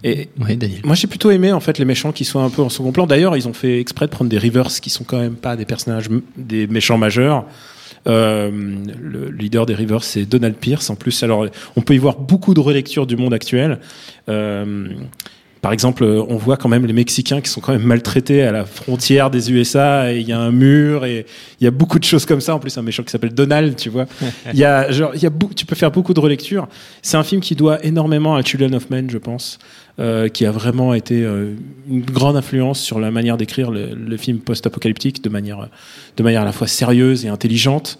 Et 0.04 0.28
Ouais, 0.40 0.54
Daniel. 0.56 0.80
moi, 0.84 0.94
j'ai 0.94 1.06
plutôt 1.06 1.30
aimé 1.30 1.50
en 1.50 1.60
fait 1.60 1.78
les 1.78 1.84
méchants 1.84 2.12
qui 2.12 2.24
soient 2.24 2.42
un 2.42 2.50
peu 2.50 2.62
en 2.62 2.68
second 2.68 2.92
plan. 2.92 3.06
D'ailleurs, 3.06 3.36
ils 3.36 3.48
ont 3.48 3.52
fait 3.52 3.80
exprès 3.80 4.06
de 4.06 4.10
prendre 4.10 4.30
des 4.30 4.38
Rivers 4.38 4.68
qui 4.68 4.90
sont 4.90 5.02
quand 5.04 5.18
même 5.18 5.34
pas 5.34 5.56
des 5.56 5.64
personnages, 5.64 6.08
des 6.36 6.66
méchants 6.66 6.98
majeurs. 6.98 7.46
Euh, 8.06 8.50
le 9.00 9.30
leader 9.30 9.66
des 9.66 9.74
Rivers, 9.74 10.04
c'est 10.04 10.24
Donald 10.24 10.56
Pierce. 10.56 10.90
En 10.90 10.94
plus, 10.94 11.22
alors, 11.22 11.46
on 11.74 11.80
peut 11.80 11.94
y 11.94 11.98
voir 11.98 12.18
beaucoup 12.18 12.54
de 12.54 12.60
relectures 12.60 13.06
du 13.06 13.16
monde 13.16 13.34
actuel. 13.34 13.80
Euh, 14.28 14.88
par 15.60 15.72
exemple, 15.72 16.04
on 16.04 16.36
voit 16.36 16.56
quand 16.56 16.68
même 16.68 16.86
les 16.86 16.92
Mexicains 16.92 17.40
qui 17.40 17.50
sont 17.50 17.60
quand 17.60 17.72
même 17.72 17.82
maltraités 17.82 18.42
à 18.42 18.52
la 18.52 18.64
frontière 18.64 19.30
des 19.30 19.50
USA 19.50 20.12
et 20.12 20.18
il 20.18 20.28
y 20.28 20.32
a 20.32 20.38
un 20.38 20.52
mur 20.52 21.04
et 21.04 21.26
il 21.60 21.64
y 21.64 21.66
a 21.66 21.70
beaucoup 21.70 21.98
de 21.98 22.04
choses 22.04 22.26
comme 22.26 22.40
ça. 22.40 22.54
En 22.54 22.58
plus, 22.58 22.76
un 22.78 22.82
méchant 22.82 23.02
qui 23.02 23.10
s'appelle 23.10 23.34
Donald, 23.34 23.76
tu 23.76 23.88
vois. 23.88 24.06
Il 24.52 24.58
y 24.58 24.64
a, 24.64 24.90
genre, 24.90 25.12
il 25.14 25.22
y 25.22 25.26
a 25.26 25.30
tu 25.54 25.66
peux 25.66 25.74
faire 25.74 25.90
beaucoup 25.90 26.14
de 26.14 26.20
relectures. 26.20 26.68
C'est 27.02 27.16
un 27.16 27.22
film 27.22 27.40
qui 27.40 27.54
doit 27.54 27.84
énormément 27.84 28.36
à 28.36 28.42
Children 28.42 28.74
of 28.74 28.90
Men, 28.90 29.10
je 29.10 29.18
pense, 29.18 29.58
euh, 29.98 30.28
qui 30.28 30.46
a 30.46 30.50
vraiment 30.50 30.94
été 30.94 31.22
euh, 31.22 31.54
une 31.88 32.02
grande 32.02 32.36
influence 32.36 32.80
sur 32.80 32.98
la 32.98 33.10
manière 33.10 33.36
d'écrire 33.36 33.70
le, 33.70 33.94
le 33.94 34.16
film 34.16 34.38
post-apocalyptique 34.38 35.22
de 35.22 35.28
manière, 35.28 35.68
de 36.16 36.22
manière 36.22 36.42
à 36.42 36.44
la 36.44 36.52
fois 36.52 36.66
sérieuse 36.66 37.24
et 37.24 37.28
intelligente. 37.28 37.98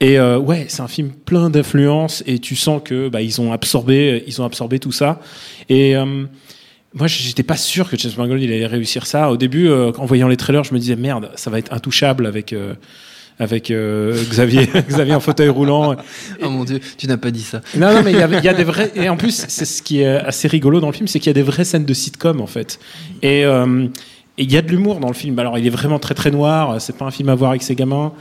Et 0.00 0.18
euh, 0.18 0.38
ouais, 0.38 0.66
c'est 0.68 0.82
un 0.82 0.88
film 0.88 1.10
plein 1.10 1.50
d'influences 1.50 2.22
et 2.26 2.38
tu 2.38 2.56
sens 2.56 2.82
que 2.84 3.08
bah, 3.08 3.22
ils 3.22 3.40
ont 3.40 3.52
absorbé, 3.52 4.24
ils 4.26 4.42
ont 4.42 4.44
absorbé 4.44 4.78
tout 4.78 4.92
ça. 4.92 5.20
Et 5.68 5.96
euh, 5.96 6.24
moi, 6.94 7.08
j'étais 7.08 7.42
pas 7.42 7.56
sûr 7.56 7.90
que 7.90 7.98
James 7.98 8.12
Mangold 8.16 8.40
il 8.40 8.52
allait 8.52 8.66
réussir 8.66 9.06
ça. 9.06 9.30
Au 9.30 9.36
début, 9.36 9.68
euh, 9.68 9.90
en 9.98 10.06
voyant 10.06 10.28
les 10.28 10.36
trailers, 10.36 10.62
je 10.62 10.72
me 10.72 10.78
disais 10.78 10.94
merde, 10.94 11.30
ça 11.34 11.50
va 11.50 11.58
être 11.58 11.72
intouchable 11.72 12.24
avec 12.24 12.52
euh, 12.52 12.74
avec 13.40 13.72
euh, 13.72 14.16
Xavier, 14.30 14.68
Xavier 14.88 15.14
en 15.16 15.20
fauteuil 15.20 15.48
roulant. 15.48 15.96
Oh 16.40 16.50
mon 16.50 16.62
dieu, 16.62 16.78
tu 16.96 17.08
n'as 17.08 17.16
pas 17.16 17.32
dit 17.32 17.42
ça. 17.42 17.62
Non, 17.76 17.92
non, 17.92 18.02
mais 18.04 18.12
il 18.12 18.18
y, 18.18 18.48
a 18.48 18.54
des 18.54 18.62
vrais. 18.62 18.92
Et 18.94 19.08
en 19.08 19.16
plus, 19.16 19.44
c'est 19.48 19.64
ce 19.64 19.82
qui 19.82 20.02
est 20.02 20.06
assez 20.06 20.46
rigolo 20.46 20.78
dans 20.78 20.86
le 20.86 20.92
film, 20.92 21.08
c'est 21.08 21.18
qu'il 21.18 21.30
y 21.30 21.30
a 21.30 21.34
des 21.34 21.42
vraies 21.42 21.64
scènes 21.64 21.84
de 21.84 21.94
sitcom 21.94 22.40
en 22.40 22.46
fait. 22.46 22.78
Et 23.22 23.44
et 24.36 24.42
il 24.42 24.52
y 24.52 24.56
a 24.56 24.62
de 24.62 24.68
l'humour 24.68 24.98
dans 24.98 25.06
le 25.06 25.14
film. 25.14 25.38
Alors, 25.38 25.58
il 25.58 25.66
est 25.66 25.70
vraiment 25.70 26.00
très 26.00 26.14
très 26.14 26.32
noir. 26.32 26.80
C'est 26.80 26.96
pas 26.96 27.04
un 27.04 27.12
film 27.12 27.28
à 27.28 27.36
voir 27.36 27.50
avec 27.50 27.62
ses 27.62 27.76
gamins. 27.76 28.12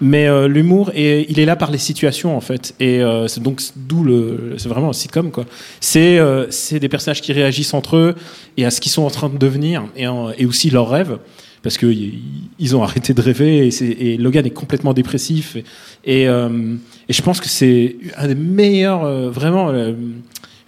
Mais 0.00 0.28
euh, 0.28 0.46
l'humour, 0.46 0.92
il 0.94 1.40
est 1.40 1.44
là 1.44 1.56
par 1.56 1.70
les 1.72 1.78
situations 1.78 2.36
en 2.36 2.40
fait. 2.40 2.74
Et 2.78 3.00
euh, 3.02 3.26
c'est 3.26 3.42
donc 3.42 3.60
d'où 3.74 4.04
le, 4.04 4.54
c'est 4.56 4.68
vraiment 4.68 4.90
un 4.90 4.92
sitcom 4.92 5.30
quoi. 5.32 5.44
C'est 5.80 6.18
euh, 6.18 6.46
des 6.70 6.88
personnages 6.88 7.20
qui 7.20 7.32
réagissent 7.32 7.74
entre 7.74 7.96
eux 7.96 8.14
et 8.56 8.64
à 8.64 8.70
ce 8.70 8.80
qu'ils 8.80 8.92
sont 8.92 9.02
en 9.02 9.10
train 9.10 9.28
de 9.28 9.38
devenir 9.38 9.84
et, 9.96 10.06
en- 10.06 10.30
et 10.30 10.46
aussi 10.46 10.70
leurs 10.70 10.88
rêves 10.88 11.18
parce 11.64 11.76
que 11.76 11.86
y- 11.86 12.14
ils 12.60 12.76
ont 12.76 12.84
arrêté 12.84 13.12
de 13.12 13.20
rêver 13.20 13.66
et, 13.68 14.12
et 14.12 14.16
Logan 14.18 14.46
est 14.46 14.50
complètement 14.50 14.94
dépressif 14.94 15.56
et, 15.56 15.64
et, 16.22 16.28
euh, 16.28 16.76
et 17.08 17.12
je 17.12 17.20
pense 17.22 17.40
que 17.40 17.48
c'est 17.48 17.96
un 18.16 18.28
des 18.28 18.36
meilleurs 18.36 19.04
euh, 19.04 19.30
vraiment 19.30 19.70
euh, 19.70 19.94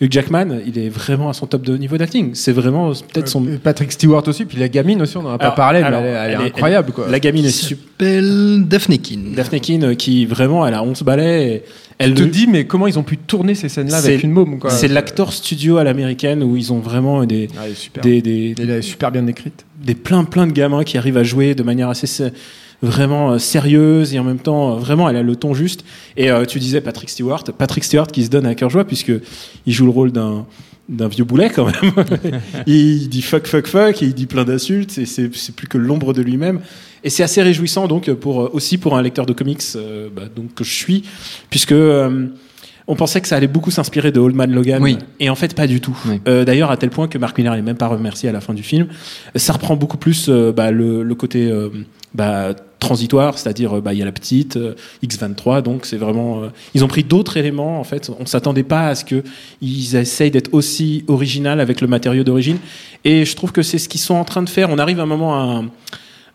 Hugh 0.01 0.11
Jackman 0.13 0.61
il 0.67 0.79
est 0.79 0.89
vraiment 0.89 1.29
à 1.29 1.33
son 1.35 1.47
top 1.47 1.63
de 1.63 1.77
niveau 1.77 1.99
d'acting 1.99 2.31
c'est 2.35 2.53
vraiment 2.53 2.91
peut-être 2.93 3.29
son 3.29 3.45
Euh, 3.47 3.59
Patrick 3.63 3.93
Stewart 3.93 4.27
aussi, 4.27 4.45
puis 4.47 4.59
la 4.59 4.69
gamine 4.69 5.03
aussi, 5.03 5.17
on 5.17 5.23
n'en 5.23 5.31
a 5.33 5.39
pas 5.39 5.45
Alors- 5.47 5.55
parlé, 5.57 5.81
mais 5.83 5.87
elle, 5.89 5.95
est- 5.95 5.99
elle 5.99 6.05
est 6.31 6.35
elle 6.35 6.41
est- 6.41 6.45
incroyable 6.47 6.93
quoi. 6.93 7.07
la 7.09 7.21
gamine 7.21 7.45
est 7.45 7.51
super 7.51 7.85
s'appelle 8.01 8.65
Daphne 8.67 8.97
Keane. 8.99 9.33
Daphne 9.37 9.61
Keane 9.61 9.85
euh, 9.85 9.95
qui 9.95 10.25
vraiment 10.25 10.67
elle 10.67 10.75
a 10.75 10.83
11 10.83 11.03
balais 11.03 11.65
elle 11.99 12.15
te 12.15 12.23
le- 12.23 12.29
dis, 12.29 12.47
mais 12.47 12.65
comment 12.65 12.87
ils 12.87 12.99
ont 12.99 13.03
pu 13.03 13.19
tourner 13.19 13.55
ces 13.55 13.69
scènes-là 13.69 13.99
avec 13.99 14.23
une 14.23 14.31
môme 14.31 14.59
quoi. 14.59 14.71
c'est 14.71 14.89
l'acteur 14.89 15.35
studio 15.35 15.77
à 15.77 15.85
l'américaine 15.85 16.43
où 16.43 16.57
ils 16.57 16.73
ont 16.73 16.79
vraiment 16.79 17.25
des 17.27 17.49
Ah, 17.59 17.63
elle 17.67 17.73
est 17.73 17.75
super. 17.75 18.03
des, 18.03 18.23
des, 18.23 18.55
Elle 18.59 18.71
est 18.71 18.81
super 18.83 19.11
bien 19.13 19.27
écrite. 19.27 19.67
des 19.85 19.95
plein 19.95 20.25
plein 20.25 20.47
de 20.47 20.53
gamins 20.53 20.83
qui 20.83 20.97
arrivent 20.97 21.19
à 21.19 21.25
jouer 21.25 21.55
de 21.55 21.63
manière 21.63 21.91
assez 21.91 22.07
vraiment 22.83 23.33
euh, 23.33 23.39
sérieuse 23.39 24.15
et 24.15 24.19
en 24.19 24.25
même 24.25 24.39
temps 24.39 24.73
euh, 24.73 24.79
vraiment 24.79 25.09
elle 25.09 25.17
a 25.17 25.23
le 25.23 25.37
ton 25.37 25.55
juste 25.55 25.85
et 26.17 26.31
euh, 26.31 26.45
tu 26.45 26.59
disais 26.59 26.81
Patrick 26.81 27.11
Stewart 27.11 27.45
Patrick 27.57 27.85
Stewart 27.85 28.07
qui 28.07 28.25
se 28.25 28.31
donne 28.31 28.47
à 28.47 28.55
cœur 28.55 28.71
joie 28.71 28.85
puisque 28.85 29.13
il 29.67 29.73
joue 29.73 29.85
le 29.85 29.91
rôle 29.91 30.13
d'un 30.13 30.47
d'un 30.89 31.07
vieux 31.09 31.25
boulet 31.25 31.51
quand 31.51 31.67
même 31.67 31.93
il 32.67 33.09
dit 33.09 33.23
fuck 33.23 33.47
fuck 33.47 33.67
fuck 33.67 34.03
et 34.03 34.07
il 34.07 34.15
dit 34.15 34.27
plein 34.27 34.45
d'insultes 34.45 34.99
et 34.99 35.07
c'est 35.07 35.31
c'est 35.35 35.55
plus 35.55 35.69
que 35.69 35.79
l'ombre 35.79 36.13
de 36.13 36.23
lui-même 36.23 36.61
et 37.05 37.11
c'est 37.11 37.23
assez 37.23 37.43
réjouissant 37.43 37.87
donc 37.87 38.11
pour 38.15 38.55
aussi 38.55 38.77
pour 38.79 38.97
un 38.97 39.03
lecteur 39.03 39.27
de 39.27 39.33
comics 39.33 39.63
euh, 39.77 40.09
bah, 40.15 40.23
donc 40.35 40.55
que 40.55 40.65
je 40.65 40.73
suis 40.73 41.05
puisque 41.51 41.73
euh, 41.73 42.27
on 42.91 42.97
pensait 42.97 43.21
que 43.21 43.29
ça 43.29 43.37
allait 43.37 43.47
beaucoup 43.47 43.71
s'inspirer 43.71 44.11
de 44.11 44.19
Old 44.19 44.35
Man 44.35 44.53
Logan 44.53 44.83
Oui. 44.83 44.99
et 45.21 45.31
en 45.31 45.37
fait 45.37 45.55
pas 45.55 45.69
du 45.69 45.81
tout. 45.81 45.97
Oui. 46.09 46.21
Euh, 46.27 46.45
D'ailleurs 46.45 46.73
à 46.73 46.77
tel 46.77 46.91
point 46.91 47.07
que 47.07 47.19
Mark 47.19 47.39
Millar 47.39 47.55
n'est 47.55 47.63
même 47.63 47.77
pas 47.77 47.87
remercié 47.87 48.29
à 48.29 48.33
la 48.33 48.41
fin 48.41 48.53
du 48.53 48.65
film. 48.65 48.89
Ça 49.37 49.53
reprend 49.53 49.77
beaucoup 49.77 49.97
plus 49.97 50.27
euh, 50.29 50.51
bah, 50.51 50.73
le, 50.73 51.05
le 51.05 51.15
côté 51.15 51.49
euh, 51.49 51.69
bah, 52.15 52.53
transitoire, 52.81 53.39
c'est-à-dire 53.39 53.77
euh, 53.77 53.81
bah, 53.81 53.95
il 53.95 53.99
y 53.99 54.03
a 54.03 54.05
la 54.05 54.13
petite 54.13 54.57
euh, 54.57 54.75
X23, 55.05 55.63
donc 55.63 55.87
c'est 55.87 55.97
vraiment. 55.97 56.43
euh, 56.43 56.49
ils 56.75 56.85
ont 56.85 56.89
pris 56.89 57.05
d'autres 57.05 57.37
éléments 57.37 57.79
en 57.79 57.85
fait. 57.85 58.11
On 58.19 58.27
s'attendait 58.27 58.65
pas 58.65 58.89
à 58.89 58.95
ce 58.95 59.05
que 59.05 59.23
ils 59.61 59.95
essayent 59.95 60.31
d'être 60.31 60.53
aussi 60.53 61.05
original 61.07 61.61
avec 61.61 61.81
le 61.81 61.87
matériau 61.87 62.25
d'origine. 62.25 62.59
Et 63.05 63.25
je 63.25 63.37
trouve 63.37 63.53
que 63.53 63.63
c'est 63.63 63.79
ce 63.79 63.89
qu'ils 63.89 64.01
sont 64.01 64.15
en 64.15 64.25
train 64.25 64.43
de 64.43 64.49
faire. 64.49 64.71
On 64.71 64.79
arrive 64.79 64.99
à 64.99 65.05
un 65.05 65.07
moment 65.07 65.35
à 65.37 65.63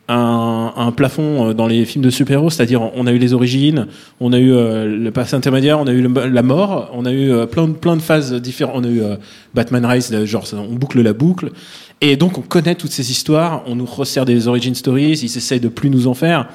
un, 0.08 0.72
un 0.76 0.92
plafond 0.92 1.48
euh, 1.48 1.52
dans 1.54 1.66
les 1.66 1.84
films 1.84 2.04
de 2.04 2.10
super-héros, 2.10 2.50
c'est-à-dire 2.50 2.82
on 2.94 3.06
a 3.06 3.12
eu 3.12 3.18
les 3.18 3.32
origines, 3.32 3.86
on 4.20 4.32
a 4.32 4.38
eu 4.38 4.52
euh, 4.52 4.86
le 4.86 5.10
passé 5.10 5.34
intermédiaire, 5.34 5.80
on 5.80 5.86
a 5.86 5.92
eu 5.92 6.06
la 6.30 6.42
mort, 6.42 6.90
on 6.94 7.04
a 7.06 7.12
eu 7.12 7.32
euh, 7.32 7.46
plein 7.46 7.66
de 7.66 7.72
plein 7.72 7.96
de 7.96 8.02
phases 8.02 8.32
différentes, 8.34 8.76
on 8.76 8.84
a 8.84 8.88
eu 8.88 9.02
euh, 9.02 9.16
Batman 9.54 9.84
Rise, 9.84 10.12
euh, 10.12 10.24
genre 10.24 10.44
on 10.54 10.74
boucle 10.74 11.02
la 11.02 11.12
boucle, 11.12 11.50
et 12.00 12.16
donc 12.16 12.38
on 12.38 12.42
connaît 12.42 12.76
toutes 12.76 12.92
ces 12.92 13.10
histoires, 13.10 13.62
on 13.66 13.74
nous 13.74 13.86
resserre 13.86 14.24
des 14.24 14.46
origin 14.48 14.74
stories, 14.74 15.18
ils 15.22 15.36
essayent 15.36 15.60
de 15.60 15.68
plus 15.68 15.90
nous 15.90 16.06
en 16.06 16.14
faire. 16.14 16.48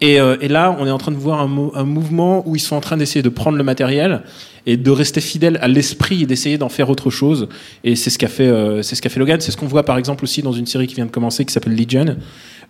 Et, 0.00 0.18
euh, 0.20 0.36
et 0.40 0.48
là, 0.48 0.76
on 0.80 0.86
est 0.86 0.90
en 0.90 0.98
train 0.98 1.12
de 1.12 1.16
voir 1.16 1.40
un, 1.40 1.46
mo- 1.46 1.70
un 1.76 1.84
mouvement 1.84 2.42
où 2.44 2.56
ils 2.56 2.60
sont 2.60 2.74
en 2.74 2.80
train 2.80 2.96
d'essayer 2.96 3.22
de 3.22 3.28
prendre 3.28 3.56
le 3.56 3.62
matériel 3.62 4.22
et 4.66 4.76
de 4.76 4.90
rester 4.90 5.20
fidèles 5.20 5.58
à 5.62 5.68
l'esprit 5.68 6.24
et 6.24 6.26
d'essayer 6.26 6.58
d'en 6.58 6.68
faire 6.68 6.90
autre 6.90 7.08
chose. 7.08 7.48
Et 7.84 7.94
c'est 7.94 8.10
ce 8.10 8.18
qu'a 8.18 8.26
fait, 8.26 8.50
c'est 8.82 8.96
ce 8.96 9.02
qu'a 9.02 9.10
fait 9.10 9.20
Logan. 9.20 9.40
C'est 9.40 9.52
ce 9.52 9.56
qu'on 9.56 9.66
voit 9.68 9.84
par 9.84 9.98
exemple 9.98 10.24
aussi 10.24 10.42
dans 10.42 10.52
une 10.52 10.66
série 10.66 10.88
qui 10.88 10.96
vient 10.96 11.06
de 11.06 11.10
commencer 11.12 11.44
qui 11.44 11.52
s'appelle 11.52 11.76
Legion. 11.76 12.16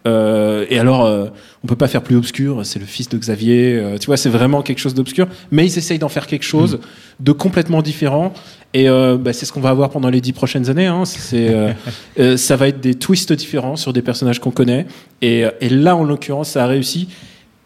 Euh, 0.07 0.67
et 0.69 0.79
alors, 0.79 1.05
euh, 1.05 1.27
on 1.63 1.67
peut 1.67 1.77
pas 1.77 1.89
faire 1.89 2.03
plus 2.03 2.17
obscur. 2.17 2.61
C'est 2.65 2.79
le 2.79 2.87
fils 2.87 3.09
de 3.09 3.19
Xavier. 3.19 3.77
euh, 3.77 3.99
tu 3.99 4.07
vois, 4.07 4.17
c'est 4.17 4.29
vraiment 4.29 4.63
quelque 4.63 4.79
chose 4.79 4.95
d'obscur. 4.95 5.29
Mais 5.51 5.67
ils 5.67 5.79
essayent 5.79 5.99
d'en 5.99 6.09
faire 6.09 6.27
quelque 6.27 6.45
chose 6.45 6.81
de 7.21 7.33
complètement 7.33 7.83
différent. 7.83 8.33
Et 8.75 8.89
euh, 8.89 9.17
bah, 9.17 9.33
c'est 9.33 9.47
ce 9.47 9.53
qu'on 9.53 9.61
va 9.61 9.71
avoir 9.71 9.91
pendant 9.91 10.09
les 10.11 10.21
dix 10.21 10.33
prochaines 10.33 10.71
années. 10.71 10.87
Hein. 10.87 11.05
C'est, 11.05 11.55
ça 12.37 12.57
va 12.57 12.69
être 12.69 12.81
des 12.81 12.95
twists 12.95 13.33
différents 13.33 13.77
sur 13.77 13.93
des 13.93 14.03
personnages 14.03 14.41
qu'on 14.41 14.51
connaît. 14.51 14.87
Et, 15.21 15.45
et 15.61 15.69
là, 15.69 15.95
en 15.97 16.05
l'occurrence, 16.05 16.51
ça 16.51 16.65
a 16.65 16.67
réussi. 16.67 17.09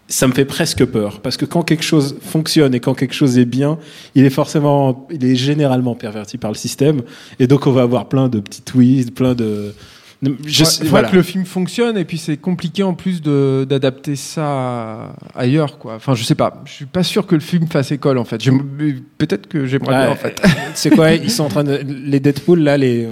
Ça 0.09 0.29
me 0.29 0.33
fait 0.33 0.45
presque 0.45 0.85
peur 0.85 1.19
parce 1.21 1.37
que 1.37 1.45
quand 1.45 1.65
quelque 1.65 1.83
chose 1.83 2.17
fonctionne 2.21 2.77
et 2.77 2.81
quand 2.81 2.95
quelque 2.95 3.15
chose 3.15 3.39
est 3.39 3.45
bien, 3.45 3.77
il 4.15 4.25
est 4.25 4.31
forcément, 4.31 5.09
il 5.11 5.25
est 5.25 5.35
généralement 5.35 5.97
perverti 5.97 6.39
par 6.39 6.53
le 6.53 6.57
système. 6.57 7.03
Et 7.41 7.49
donc, 7.49 7.67
on 7.67 7.73
va 7.73 7.83
avoir 7.83 8.09
plein 8.09 8.29
de 8.29 8.39
petits 8.39 8.63
twists, 8.63 9.13
plein 9.13 9.35
de. 9.35 9.75
Je 10.47 10.65
sais- 10.65 10.83
vois 10.85 10.91
voilà. 10.91 11.09
que 11.11 11.17
le 11.17 11.23
film 11.23 11.45
fonctionne 11.45 11.99
et 11.99 12.05
puis 12.05 12.17
c'est 12.19 12.37
compliqué 12.39 12.83
en 12.83 12.95
plus 12.95 13.21
de- 13.23 13.67
d'adapter 13.69 14.17
ça 14.17 15.15
ailleurs 15.35 15.79
quoi. 15.79 15.97
Enfin 15.97 16.15
je 16.15 16.25
sais 16.25 16.35
pas, 16.35 16.63
je 16.65 16.73
suis 16.73 16.87
pas 16.87 17.03
sûr 17.03 17.27
que 17.27 17.35
le 17.35 17.41
film 17.41 17.67
fasse 17.69 17.91
école 17.93 18.19
en 18.19 18.25
fait. 18.25 18.43
Peut-être 19.19 19.47
que 19.47 19.67
j'aimerais 19.67 19.89
bien 19.97 20.07
Ouais, 20.07 20.13
en 20.13 20.17
fait. 20.17 20.41
C'est 20.75 20.91
quoi 20.91 21.13
Ils 21.13 21.31
sont 21.31 21.45
en 21.45 21.49
train 21.49 21.65
de 21.65 21.81
les 21.87 22.21
Deadpool 22.21 22.61
là, 22.61 22.77
les 22.79 23.09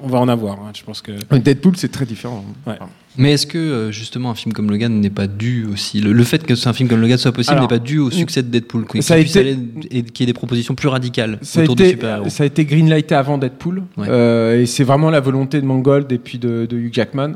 on 0.00 0.06
va 0.06 0.18
en 0.20 0.28
avoir. 0.28 0.60
hein, 0.60 0.70
je 0.74 0.82
pense 0.84 1.02
que. 1.02 1.12
Deadpool 1.38 1.76
c'est 1.76 1.90
très 1.90 2.06
différent. 2.06 2.44
Ouais. 2.66 2.78
Mais 3.18 3.32
est-ce 3.32 3.46
que 3.46 3.58
euh, 3.58 3.90
justement 3.92 4.30
un 4.30 4.34
film 4.34 4.52
comme 4.52 4.70
Logan 4.70 5.00
n'est 5.00 5.10
pas 5.10 5.26
dû 5.26 5.66
aussi 5.72 6.00
le, 6.00 6.12
le 6.12 6.24
fait 6.24 6.46
que 6.46 6.54
c'est 6.54 6.68
un 6.68 6.72
film 6.72 6.88
comme 6.88 7.00
Logan 7.00 7.18
soit 7.18 7.32
possible 7.32 7.60
n'est 7.60 7.66
pas 7.68 7.78
dû 7.80 7.98
au 7.98 8.10
succès 8.10 8.42
de 8.42 8.48
Deadpool 8.48 8.84
quoi, 8.86 9.02
ça 9.02 9.14
a 9.14 9.18
été- 9.18 9.40
aller 9.40 9.58
et 9.90 10.02
qu'il 10.04 10.24
y 10.24 10.28
ait 10.28 10.32
des 10.32 10.38
propositions 10.38 10.74
plus 10.74 10.88
radicales 10.88 11.38
Ça 11.42 11.60
a, 11.60 11.62
autour 11.64 11.76
du 11.76 11.82
été, 11.82 11.90
super-héros. 11.92 12.28
ça 12.28 12.44
a 12.44 12.46
été 12.46 12.64
greenlighté 12.64 13.14
avant 13.16 13.36
Deadpool 13.36 13.82
Ouais. 13.96 14.06
Euh, 14.08 14.60
et 14.60 14.66
c'est 14.66 14.84
vraiment 14.84 15.10
la 15.10 15.20
volonté 15.20 15.60
de 15.60 15.66
Mangold 15.66 16.10
et 16.12 16.18
puis 16.18 16.38
de, 16.38 16.66
de 16.70 16.76
Hugh 16.78 16.94
Jackman. 16.94 17.32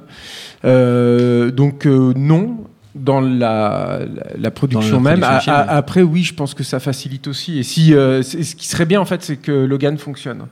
Euh, 0.64 1.50
donc 1.50 1.86
euh, 1.86 2.12
non 2.16 2.58
dans 2.94 3.20
la, 3.22 4.00
la, 4.14 4.26
la 4.38 4.50
production 4.50 4.98
Dans 5.00 5.08
la 5.08 5.16
même. 5.16 5.20
production 5.20 5.52
A- 5.52 5.56
a- 5.56 5.76
après 5.76 6.02
oui, 6.02 6.22
je 6.24 6.34
pense 6.34 6.52
que 6.54 6.62
ça 6.62 6.78
facilite 6.78 7.26
aussi. 7.26 7.58
Et 7.58 7.62
si 7.62 7.94
euh, 7.94 8.22
ce 8.22 8.36
qui 8.54 8.68
serait 8.68 8.84
bien 8.86 9.00
en 9.00 9.04
fait, 9.06 9.22
c'est 9.22 9.36
que 9.36 9.50
Logan 9.50 9.96
fonctionne. 9.98 10.42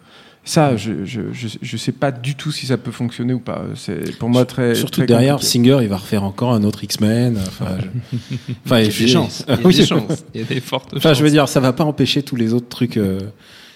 Ça, 0.42 0.74
je, 0.76 1.04
je, 1.04 1.20
je, 1.32 1.48
je 1.60 1.76
sais 1.76 1.92
pas 1.92 2.10
du 2.10 2.34
tout 2.34 2.50
si 2.50 2.66
ça 2.66 2.78
peut 2.78 2.90
fonctionner 2.90 3.34
ou 3.34 3.40
pas. 3.40 3.62
C'est 3.76 4.16
pour 4.16 4.28
moi 4.30 4.44
très 4.46 4.74
Surtout 4.74 5.00
très 5.00 5.06
derrière, 5.06 5.34
compliqué. 5.34 5.52
Singer, 5.52 5.78
il 5.82 5.88
va 5.88 5.98
refaire 5.98 6.24
encore 6.24 6.52
un 6.54 6.64
autre 6.64 6.82
X-Men. 6.82 7.38
Enfin, 7.46 7.76
je... 7.78 8.16
enfin, 8.64 8.80
Il 8.80 8.84
y 8.84 8.88
a 8.88 8.90
je- 8.90 9.04
des 9.04 9.08
chances. 9.08 9.44
Il 9.48 9.52
y 9.54 9.58
a 9.58 9.60
Oui, 9.66 9.74
des 9.76 9.86
chances. 9.86 10.24
Il 10.34 10.40
y 10.40 10.44
a 10.44 10.46
des 10.46 10.60
fortes 10.60 10.92
Enfin, 10.96 11.10
chances. 11.10 11.18
je 11.18 11.24
veux 11.24 11.30
dire, 11.30 11.46
ça 11.48 11.60
va 11.60 11.72
pas 11.74 11.84
empêcher 11.84 12.22
tous 12.22 12.36
les 12.36 12.54
autres 12.54 12.68
trucs, 12.68 12.96
euh, 12.96 13.20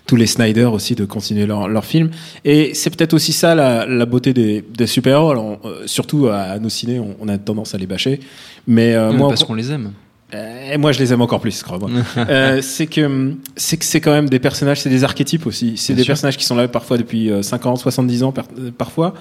tous 0.06 0.16
les 0.16 0.26
Snyder 0.26 0.64
aussi, 0.64 0.94
de 0.94 1.04
continuer 1.04 1.44
leur, 1.46 1.68
leur 1.68 1.84
film. 1.84 2.10
Et 2.46 2.72
c'est 2.74 2.88
peut-être 2.90 3.12
aussi 3.12 3.32
ça 3.34 3.54
la, 3.54 3.84
la 3.86 4.06
beauté 4.06 4.32
des, 4.32 4.64
des 4.76 4.86
super-héros. 4.86 5.58
Euh, 5.64 5.82
surtout 5.86 6.28
à, 6.28 6.38
à 6.38 6.58
nos 6.58 6.70
ciné, 6.70 6.98
on, 6.98 7.14
on 7.20 7.28
a 7.28 7.36
tendance 7.38 7.74
à 7.74 7.78
les 7.78 7.86
bâcher. 7.86 8.20
Mais 8.66 8.94
euh, 8.94 9.12
moi, 9.12 9.28
parce 9.28 9.44
qu'on 9.44 9.54
les 9.54 9.70
aime. 9.70 9.92
Euh, 10.34 10.72
et 10.72 10.76
moi, 10.78 10.92
je 10.92 10.98
les 10.98 11.12
aime 11.12 11.20
encore 11.22 11.40
plus, 11.40 11.62
crois-moi. 11.62 11.90
euh, 12.16 12.60
c'est 12.60 12.86
que 12.86 13.32
c'est 13.56 13.76
que 13.76 13.84
c'est 13.84 14.00
quand 14.00 14.12
même 14.12 14.28
des 14.28 14.38
personnages, 14.40 14.80
c'est 14.80 14.90
des 14.90 15.04
archétypes 15.04 15.46
aussi. 15.46 15.74
C'est 15.76 15.94
des 15.94 16.02
sûr. 16.02 16.08
personnages 16.12 16.36
qui 16.36 16.44
sont 16.44 16.56
là 16.56 16.66
parfois 16.68 16.98
depuis 16.98 17.30
euh, 17.30 17.42
50, 17.42 17.78
70 17.78 18.22
ans 18.24 18.32
par- 18.32 18.46
euh, 18.58 18.70
parfois. 18.76 19.14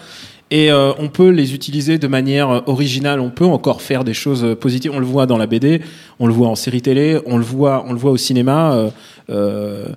Et 0.51 0.71
euh, 0.71 0.91
on 0.99 1.07
peut 1.07 1.29
les 1.29 1.53
utiliser 1.55 1.97
de 1.97 2.07
manière 2.07 2.49
euh, 2.49 2.59
originale. 2.67 3.19
On 3.19 3.29
peut 3.31 3.45
encore 3.45 3.81
faire 3.81 4.03
des 4.03 4.13
choses 4.13 4.43
euh, 4.43 4.55
positives. 4.55 4.91
On 4.93 4.99
le 4.99 5.05
voit 5.05 5.25
dans 5.25 5.37
la 5.37 5.47
BD, 5.47 5.81
on 6.19 6.27
le 6.27 6.33
voit 6.33 6.47
en 6.47 6.55
série 6.55 6.81
télé, 6.81 7.19
on 7.25 7.37
le 7.37 7.43
voit, 7.43 7.83
on 7.87 7.93
le 7.93 7.99
voit 7.99 8.11
au 8.11 8.17
cinéma. 8.17 8.73
euh, 8.73 8.89
euh, 9.29 9.85
euh, 9.89 9.93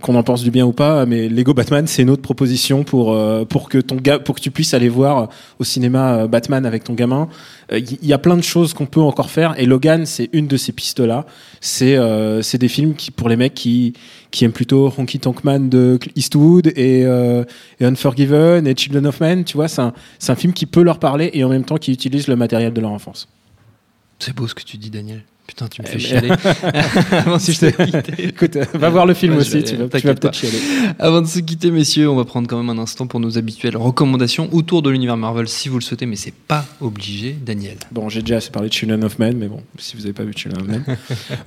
qu'on 0.00 0.16
en 0.16 0.22
pense 0.22 0.42
du 0.42 0.50
bien 0.50 0.66
ou 0.66 0.72
pas, 0.72 1.06
mais 1.06 1.28
Lego 1.28 1.54
Batman, 1.54 1.86
c'est 1.86 2.02
une 2.02 2.10
autre 2.10 2.22
proposition 2.22 2.82
pour 2.82 3.12
euh, 3.12 3.44
pour 3.44 3.68
que 3.68 3.78
ton 3.78 3.98
pour 4.24 4.34
que 4.34 4.40
tu 4.40 4.50
puisses 4.50 4.74
aller 4.74 4.88
voir 4.88 5.28
au 5.58 5.64
cinéma 5.64 6.14
euh, 6.14 6.26
Batman 6.26 6.66
avec 6.66 6.82
ton 6.84 6.94
gamin. 6.94 7.28
Euh, 7.72 7.78
Il 7.78 8.06
y, 8.06 8.12
a 8.12 8.18
plein 8.18 8.36
de 8.36 8.42
choses 8.42 8.74
qu'on 8.74 8.86
peut 8.86 9.00
encore 9.00 9.30
faire, 9.30 9.58
et 9.58 9.66
Logan, 9.66 10.04
c'est 10.06 10.28
une 10.32 10.48
de 10.48 10.56
ces 10.56 10.72
pistes 10.72 11.00
là. 11.00 11.24
C'est 11.60 11.96
euh, 11.96 12.42
des 12.54 12.68
films 12.68 12.94
qui 12.94 13.10
pour 13.10 13.28
les 13.28 13.36
mecs 13.36 13.54
qui 13.54 13.92
qui 14.30 14.44
aiment 14.44 14.52
plutôt 14.52 14.92
Honky 14.98 15.20
Tonk 15.20 15.44
Man 15.44 15.68
de 15.68 15.98
Eastwood 16.16 16.66
et, 16.66 17.04
euh, 17.04 17.44
et 17.80 17.84
Unforgiven 17.84 18.66
et 18.66 18.74
Children 18.76 19.06
of 19.06 19.20
Men. 19.20 19.44
Tu 19.44 19.56
vois, 19.56 19.68
c'est 19.68 19.82
un 19.82 19.92
c'est 20.18 20.32
un 20.32 20.36
film 20.36 20.52
qui 20.52 20.66
peut 20.66 20.82
leur 20.82 20.98
parler 20.98 21.30
et 21.32 21.44
en 21.44 21.48
même 21.48 21.64
temps 21.64 21.76
qui 21.76 21.92
utilise 21.92 22.26
le 22.26 22.36
matériel 22.36 22.72
de 22.72 22.80
leur 22.80 22.90
enfance. 22.90 23.28
C'est 24.18 24.34
beau 24.34 24.48
ce 24.48 24.54
que 24.54 24.64
tu 24.64 24.78
dis, 24.78 24.90
Daniel. 24.90 25.22
Putain, 25.46 25.68
tu 25.68 25.80
me 25.80 25.86
Eh 25.86 25.90
fais 25.92 25.98
chialer. 25.98 26.30
Avant 27.12 27.36
de 27.36 27.40
se 27.40 27.52
quitter. 27.52 27.72
Écoute, 28.18 28.56
va 28.74 28.90
voir 28.90 29.06
le 29.06 29.14
film 29.14 29.34
Ouais, 29.34 29.40
aussi, 29.40 29.52
vais 29.52 29.62
tu 29.62 29.76
vas, 29.76 29.76
tu 29.76 29.82
vas 29.82 29.88
t'inquiète 29.88 30.20
peut-être 30.20 30.34
chialer. 30.34 30.58
Avant 30.98 31.22
de 31.22 31.26
se 31.26 31.38
quitter, 31.38 31.70
messieurs, 31.70 32.10
on 32.10 32.16
va 32.16 32.24
prendre 32.24 32.48
quand 32.48 32.56
même 32.56 32.70
un 32.70 32.82
instant 32.82 33.06
pour 33.06 33.20
nos 33.20 33.38
habituelles 33.38 33.76
recommandations 33.76 34.48
autour 34.52 34.82
de 34.82 34.90
l'univers 34.90 35.16
Marvel 35.16 35.46
si 35.48 35.68
vous 35.68 35.76
le 35.78 35.82
souhaitez, 35.82 36.06
mais 36.06 36.16
c'est 36.16 36.34
pas 36.34 36.64
obligé, 36.80 37.36
Daniel. 37.44 37.76
Bon, 37.92 38.08
j'ai 38.08 38.22
déjà 38.22 38.36
assez 38.36 38.50
parlé 38.50 38.68
de 38.68 38.74
Children 38.74 39.04
of 39.04 39.18
Men, 39.18 39.36
mais 39.36 39.46
bon, 39.48 39.60
si 39.78 39.94
vous 39.96 40.02
n'avez 40.02 40.14
pas 40.14 40.24
vu 40.24 40.32
Children 40.34 40.62
of 40.62 40.68
Men. 40.68 40.84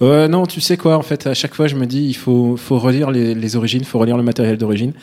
Euh, 0.02 0.28
non, 0.28 0.46
tu 0.46 0.62
sais 0.62 0.78
quoi, 0.78 0.98
en 0.98 1.02
fait, 1.02 1.28
à 1.28 1.34
chaque 1.34 1.54
fois, 1.54 1.68
je 1.68 1.76
me 1.76 1.86
dis, 1.86 2.06
il 2.06 2.16
faut, 2.16 2.56
faut 2.58 2.80
relire 2.80 3.12
les, 3.12 3.36
les 3.36 3.56
origines, 3.56 3.82
il 3.82 3.86
faut 3.88 4.00
relire 4.00 4.18
le 4.18 4.24
matériel 4.24 4.58
d'origine. 4.58 4.94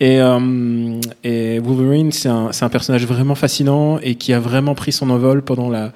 Et, 0.00 0.20
euh, 0.20 1.00
et 1.22 1.60
Wolverine, 1.60 2.10
c'est 2.10 2.28
un, 2.28 2.50
c'est 2.52 2.64
un 2.64 2.68
personnage 2.68 3.06
vraiment 3.06 3.34
fascinant 3.36 3.98
et 4.02 4.16
qui 4.16 4.32
a 4.32 4.40
vraiment 4.40 4.74
pris 4.74 4.92
son 4.92 5.08
envol 5.10 5.42
pendant 5.42 5.70
la, 5.70 5.92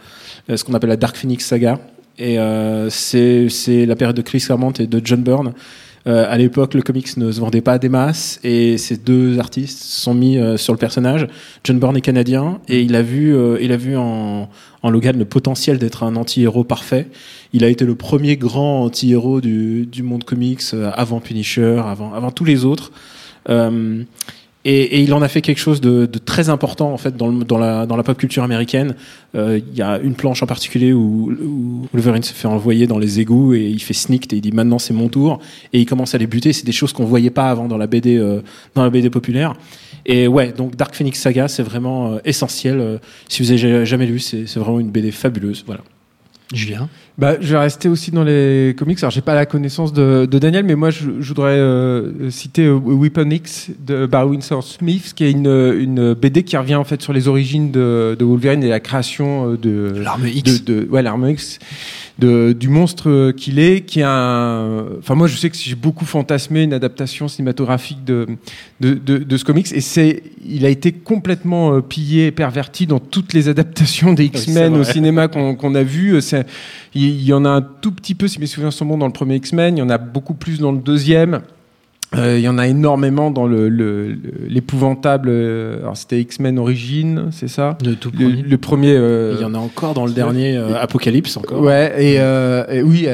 ce 0.54 0.62
qu'on 0.62 0.74
appelle 0.74 0.90
la 0.90 0.96
Dark 0.96 1.16
Phoenix 1.16 1.44
saga. 1.44 1.80
Et 2.18 2.38
euh, 2.38 2.90
c'est 2.90 3.86
la 3.86 3.96
période 3.96 4.16
de 4.16 4.22
Chris 4.22 4.40
Claremont 4.40 4.72
et 4.72 4.86
de 4.86 5.00
John 5.04 5.22
Byrne. 5.22 5.52
Euh, 6.06 6.24
à 6.28 6.38
l'époque, 6.38 6.74
le 6.74 6.82
comics 6.82 7.16
ne 7.16 7.30
se 7.30 7.40
vendait 7.40 7.60
pas 7.60 7.78
des 7.78 7.88
masses 7.88 8.40
et 8.42 8.78
ces 8.78 8.96
deux 8.96 9.38
artistes 9.38 9.82
se 9.82 10.00
sont 10.00 10.14
mis 10.14 10.38
euh, 10.38 10.56
sur 10.56 10.72
le 10.72 10.78
personnage. 10.78 11.26
John 11.64 11.78
Byrne 11.78 11.96
est 11.96 12.00
canadien 12.00 12.60
et 12.68 12.80
il 12.80 12.94
a 12.94 13.02
vu, 13.02 13.36
euh, 13.36 13.58
il 13.60 13.72
a 13.72 13.76
vu 13.76 13.96
en, 13.96 14.48
en 14.82 14.90
Logan 14.90 15.18
le 15.18 15.24
potentiel 15.26 15.78
d'être 15.78 16.04
un 16.04 16.16
anti-héros 16.16 16.64
parfait. 16.64 17.08
Il 17.52 17.62
a 17.64 17.68
été 17.68 17.84
le 17.84 17.94
premier 17.94 18.36
grand 18.36 18.84
anti-héros 18.84 19.40
du, 19.40 19.86
du 19.86 20.02
monde 20.02 20.24
comics 20.24 20.62
euh, 20.72 20.90
avant 20.94 21.20
Punisher, 21.20 21.82
avant, 21.84 22.14
avant 22.14 22.30
tous 22.30 22.44
les 22.44 22.64
autres. 22.64 22.90
Et, 24.64 24.82
et 24.82 25.00
il 25.00 25.14
en 25.14 25.22
a 25.22 25.28
fait 25.28 25.40
quelque 25.40 25.60
chose 25.60 25.80
de, 25.80 26.04
de 26.06 26.18
très 26.18 26.48
important 26.50 26.92
en 26.92 26.96
fait 26.98 27.16
dans, 27.16 27.28
le- 27.28 27.44
dans, 27.44 27.58
la, 27.58 27.86
dans 27.86 27.96
la 27.96 28.02
pop 28.02 28.18
culture 28.18 28.42
américaine. 28.42 28.96
Euh, 29.34 29.60
Il 29.70 29.76
y 29.78 29.82
a 29.82 29.98
une 29.98 30.14
planche 30.14 30.42
en 30.42 30.46
particulier 30.46 30.92
où, 30.92 31.32
où 31.40 31.86
Wolverine 31.92 32.22
se 32.24 32.32
fait 32.34 32.48
envoyer 32.48 32.86
dans 32.86 32.98
les 32.98 33.20
égouts 33.20 33.54
et 33.54 33.66
il 33.68 33.80
fait 33.80 33.94
sneak 33.94 34.32
et 34.32 34.36
il 34.36 34.40
dit 34.40 34.52
maintenant 34.52 34.78
c'est 34.80 34.92
mon 34.94 35.08
tour 35.08 35.38
et 35.72 35.78
il 35.80 35.86
commence 35.86 36.14
à 36.14 36.18
les 36.18 36.26
buter. 36.26 36.52
C'est 36.52 36.66
des 36.66 36.72
choses 36.72 36.92
qu'on 36.92 37.04
voyait 37.04 37.30
pas 37.30 37.48
avant 37.50 37.68
dans 37.68 37.78
la 37.78 37.86
BD 37.86 38.16
euh, 38.18 38.40
dans 38.74 38.82
la 38.82 38.90
BD 38.90 39.10
populaire. 39.10 39.54
Et 40.04 40.26
ouais, 40.26 40.52
donc 40.52 40.74
Dark 40.76 40.94
Phoenix 40.94 41.20
Saga 41.20 41.46
c'est 41.48 41.62
vraiment 41.62 42.12
euh, 42.14 42.18
essentiel. 42.24 42.80
Euh, 42.80 42.98
si 43.28 43.42
vous 43.42 43.52
avez 43.52 43.86
jamais 43.86 44.06
lu, 44.06 44.18
c'est 44.18 44.44
vraiment 44.56 44.80
une 44.80 44.90
BD 44.90 45.12
fabuleuse. 45.12 45.62
Voilà. 45.66 45.82
Julien 46.54 46.88
Bah, 47.18 47.34
je 47.40 47.48
vais 47.52 47.58
rester 47.58 47.88
aussi 47.90 48.10
dans 48.10 48.24
les 48.24 48.74
comics. 48.78 48.96
Alors, 49.00 49.10
j'ai 49.10 49.20
pas 49.20 49.34
la 49.34 49.44
connaissance 49.44 49.92
de, 49.92 50.26
de 50.30 50.38
Daniel, 50.38 50.64
mais 50.64 50.76
moi, 50.76 50.88
je, 50.90 51.10
je 51.20 51.28
voudrais 51.28 51.58
euh, 51.58 52.30
citer 52.30 52.64
euh, 52.64 52.74
Weapon 52.78 53.28
X 53.30 53.70
de 53.86 54.06
Barry 54.06 54.30
Windsor 54.30 54.62
Smith, 54.64 55.12
qui 55.14 55.24
est 55.24 55.30
une, 55.30 55.46
une 55.46 56.14
BD 56.14 56.44
qui 56.44 56.56
revient 56.56 56.76
en 56.76 56.84
fait 56.84 57.02
sur 57.02 57.12
les 57.12 57.28
origines 57.28 57.70
de, 57.70 58.16
de 58.18 58.24
Wolverine 58.24 58.62
et 58.62 58.68
la 58.68 58.80
création 58.80 59.52
euh, 59.52 59.56
de 59.58 59.92
L'arme 60.00 60.26
X. 60.26 60.64
de- 60.64 60.88
ouais, 60.90 61.02
l'arme 61.02 61.28
X, 61.28 61.58
de, 62.18 62.52
du 62.52 62.68
monstre 62.68 63.32
qu'il 63.32 63.58
est, 63.58 63.82
qui 63.82 64.00
est 64.00 64.06
un. 64.06 64.86
Enfin, 64.98 65.14
moi, 65.14 65.28
je 65.28 65.36
sais 65.36 65.50
que 65.50 65.56
j'ai 65.56 65.76
beaucoup 65.76 66.04
fantasmé 66.04 66.62
une 66.62 66.72
adaptation 66.72 67.28
cinématographique 67.28 68.04
de 68.04 68.26
de, 68.80 68.94
de, 68.94 69.18
de 69.18 69.36
ce 69.36 69.44
comics, 69.44 69.72
et 69.72 69.80
c'est, 69.80 70.22
il 70.44 70.66
a 70.66 70.68
été 70.68 70.92
complètement 70.92 71.74
euh, 71.74 71.80
pillé, 71.80 72.26
et 72.26 72.30
perverti 72.32 72.86
dans 72.86 72.98
toutes 72.98 73.32
les 73.32 73.48
adaptations 73.48 74.12
des 74.14 74.24
X-Men 74.26 74.74
au 74.76 74.84
cinéma 74.84 75.28
qu'on 75.28 75.74
a 75.74 75.82
vu. 75.82 76.18
Il 76.18 76.44
il 76.94 77.22
y 77.22 77.32
en 77.32 77.44
a 77.44 77.50
un 77.50 77.62
tout 77.62 77.92
petit 77.92 78.14
peu, 78.14 78.28
si 78.28 78.40
mes 78.40 78.46
souvenirs 78.46 78.72
sont 78.72 78.86
bons, 78.86 78.98
dans 78.98 79.06
le 79.06 79.12
premier 79.12 79.36
X-Men. 79.36 79.76
Il 79.76 79.80
y 79.80 79.82
en 79.82 79.90
a 79.90 79.98
beaucoup 79.98 80.34
plus 80.34 80.58
dans 80.58 80.72
le 80.72 80.78
deuxième. 80.78 81.42
Euh, 82.16 82.38
il 82.38 82.42
y 82.42 82.48
en 82.48 82.56
a 82.56 82.66
énormément 82.66 83.30
dans 83.30 83.46
le, 83.46 83.68
le- 83.68 84.08
le- 84.12 84.18
l'épouvantable. 84.48 85.28
euh, 85.30 85.80
alors 85.82 85.94
c'était 85.96 86.18
X-Men 86.20 86.58
Origine, 86.58 87.26
c'est 87.32 87.48
ça 87.48 87.76
De 87.82 87.92
tout 87.92 88.10
le, 88.18 88.24
premier. 88.28 88.42
le 88.42 88.58
premier. 88.58 88.92
euh, 88.96 89.34
Il 89.38 89.42
y 89.42 89.44
en 89.44 89.52
a 89.54 89.58
encore 89.58 89.92
dans 89.92 90.06
le 90.06 90.12
dernier 90.12 90.56
euh, 90.56 90.74
Apocalypse 90.80 91.36
encore. 91.36 91.60
Ouais, 91.60 91.92
et, 91.98 92.16
euh, 92.18 92.64
et 92.70 92.80
oui, 92.82 93.06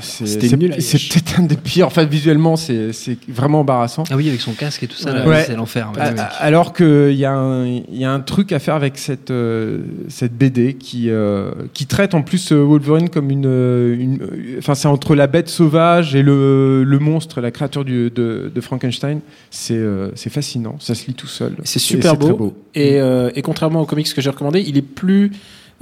C'était 0.00 0.56
nul 0.56 0.74
c'est 0.78 0.96
peut-être 0.98 1.40
un 1.40 1.42
des 1.42 1.56
pires. 1.56 1.86
Enfin, 1.88 2.04
visuellement, 2.04 2.56
c'est, 2.56 2.94
c'est 2.94 3.18
vraiment 3.28 3.60
embarrassant. 3.60 4.04
Ah 4.10 4.16
oui, 4.16 4.28
avec 4.28 4.40
son 4.40 4.52
casque 4.52 4.82
et 4.82 4.86
tout 4.86 4.96
ça, 4.96 5.26
Ouais. 5.26 5.44
c'est 5.46 5.54
l'enfer. 5.54 5.92
ouais. 5.94 6.00
A- 6.18 6.22
Alors 6.40 6.72
qu'il 6.72 7.12
y, 7.16 7.26
a 7.26 7.32
un- 7.34 7.66
il 7.66 7.98
y 7.98 8.04
a 8.06 8.10
un 8.12 8.20
truc 8.20 8.52
à 8.52 8.58
faire 8.60 8.76
avec 8.76 8.96
cette, 8.96 9.30
euh, 9.30 9.80
cette 10.08 10.32
BD 10.32 10.72
qui, 10.72 11.10
euh, 11.10 11.50
qui 11.74 11.84
traite 11.84 12.14
en 12.14 12.22
plus 12.22 12.50
Wolverine 12.52 13.10
comme 13.10 13.30
une. 13.30 14.18
Enfin, 14.58 14.74
c'est 14.74 14.88
entre 14.88 15.14
la 15.14 15.26
bête 15.26 15.48
sauvage 15.50 16.14
et 16.14 16.22
le, 16.22 16.82
le 16.84 16.98
monstre, 16.98 17.42
la 17.42 17.50
créature 17.50 17.84
du- 17.84 18.10
de, 18.10 18.37
de 18.54 18.60
Frankenstein. 18.60 19.20
C'est 19.50 19.74
euh, 19.74 20.10
fascinant, 20.14 20.76
ça 20.78 20.94
se 20.94 21.06
lit 21.06 21.14
tout 21.14 21.26
seul. 21.26 21.54
C'est 21.64 21.78
super 21.78 22.16
beau. 22.16 22.54
Et, 22.74 23.00
euh, 23.00 23.30
et 23.34 23.42
contrairement 23.42 23.80
aux 23.82 23.86
comics 23.86 24.12
que 24.14 24.20
j'ai 24.20 24.30
recommandé, 24.30 24.62
il 24.66 24.76
est 24.76 24.82
plus, 24.82 25.32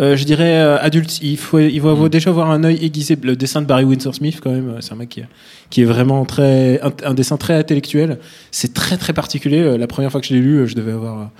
euh, 0.00 0.16
je 0.16 0.24
dirais, 0.24 0.56
euh, 0.58 0.78
adulte. 0.80 1.18
Il 1.22 1.36
faut, 1.36 1.58
il 1.58 1.80
faut 1.80 1.88
avoir- 1.88 2.10
déjà 2.10 2.30
avoir 2.30 2.50
un 2.50 2.64
œil 2.64 2.78
aiguisé. 2.84 3.16
Le 3.22 3.36
dessin 3.36 3.62
de 3.62 3.66
Barry 3.66 3.84
Windsor 3.84 4.14
Smith, 4.14 4.40
quand 4.42 4.50
même, 4.52 4.76
c'est 4.80 4.92
un 4.92 4.96
mec 4.96 5.08
qui, 5.10 5.22
qui 5.70 5.82
est 5.82 5.84
vraiment 5.84 6.24
très, 6.24 6.80
un, 6.82 6.92
un 7.04 7.14
dessin 7.14 7.36
très 7.36 7.54
intellectuel. 7.54 8.18
C'est 8.50 8.72
très 8.74 8.96
très 8.96 9.12
particulier. 9.12 9.76
La 9.78 9.86
première 9.86 10.10
fois 10.10 10.20
que 10.20 10.26
je 10.26 10.34
l'ai 10.34 10.40
lu, 10.40 10.66
je 10.66 10.74
devais 10.74 10.92
avoir 10.92 11.30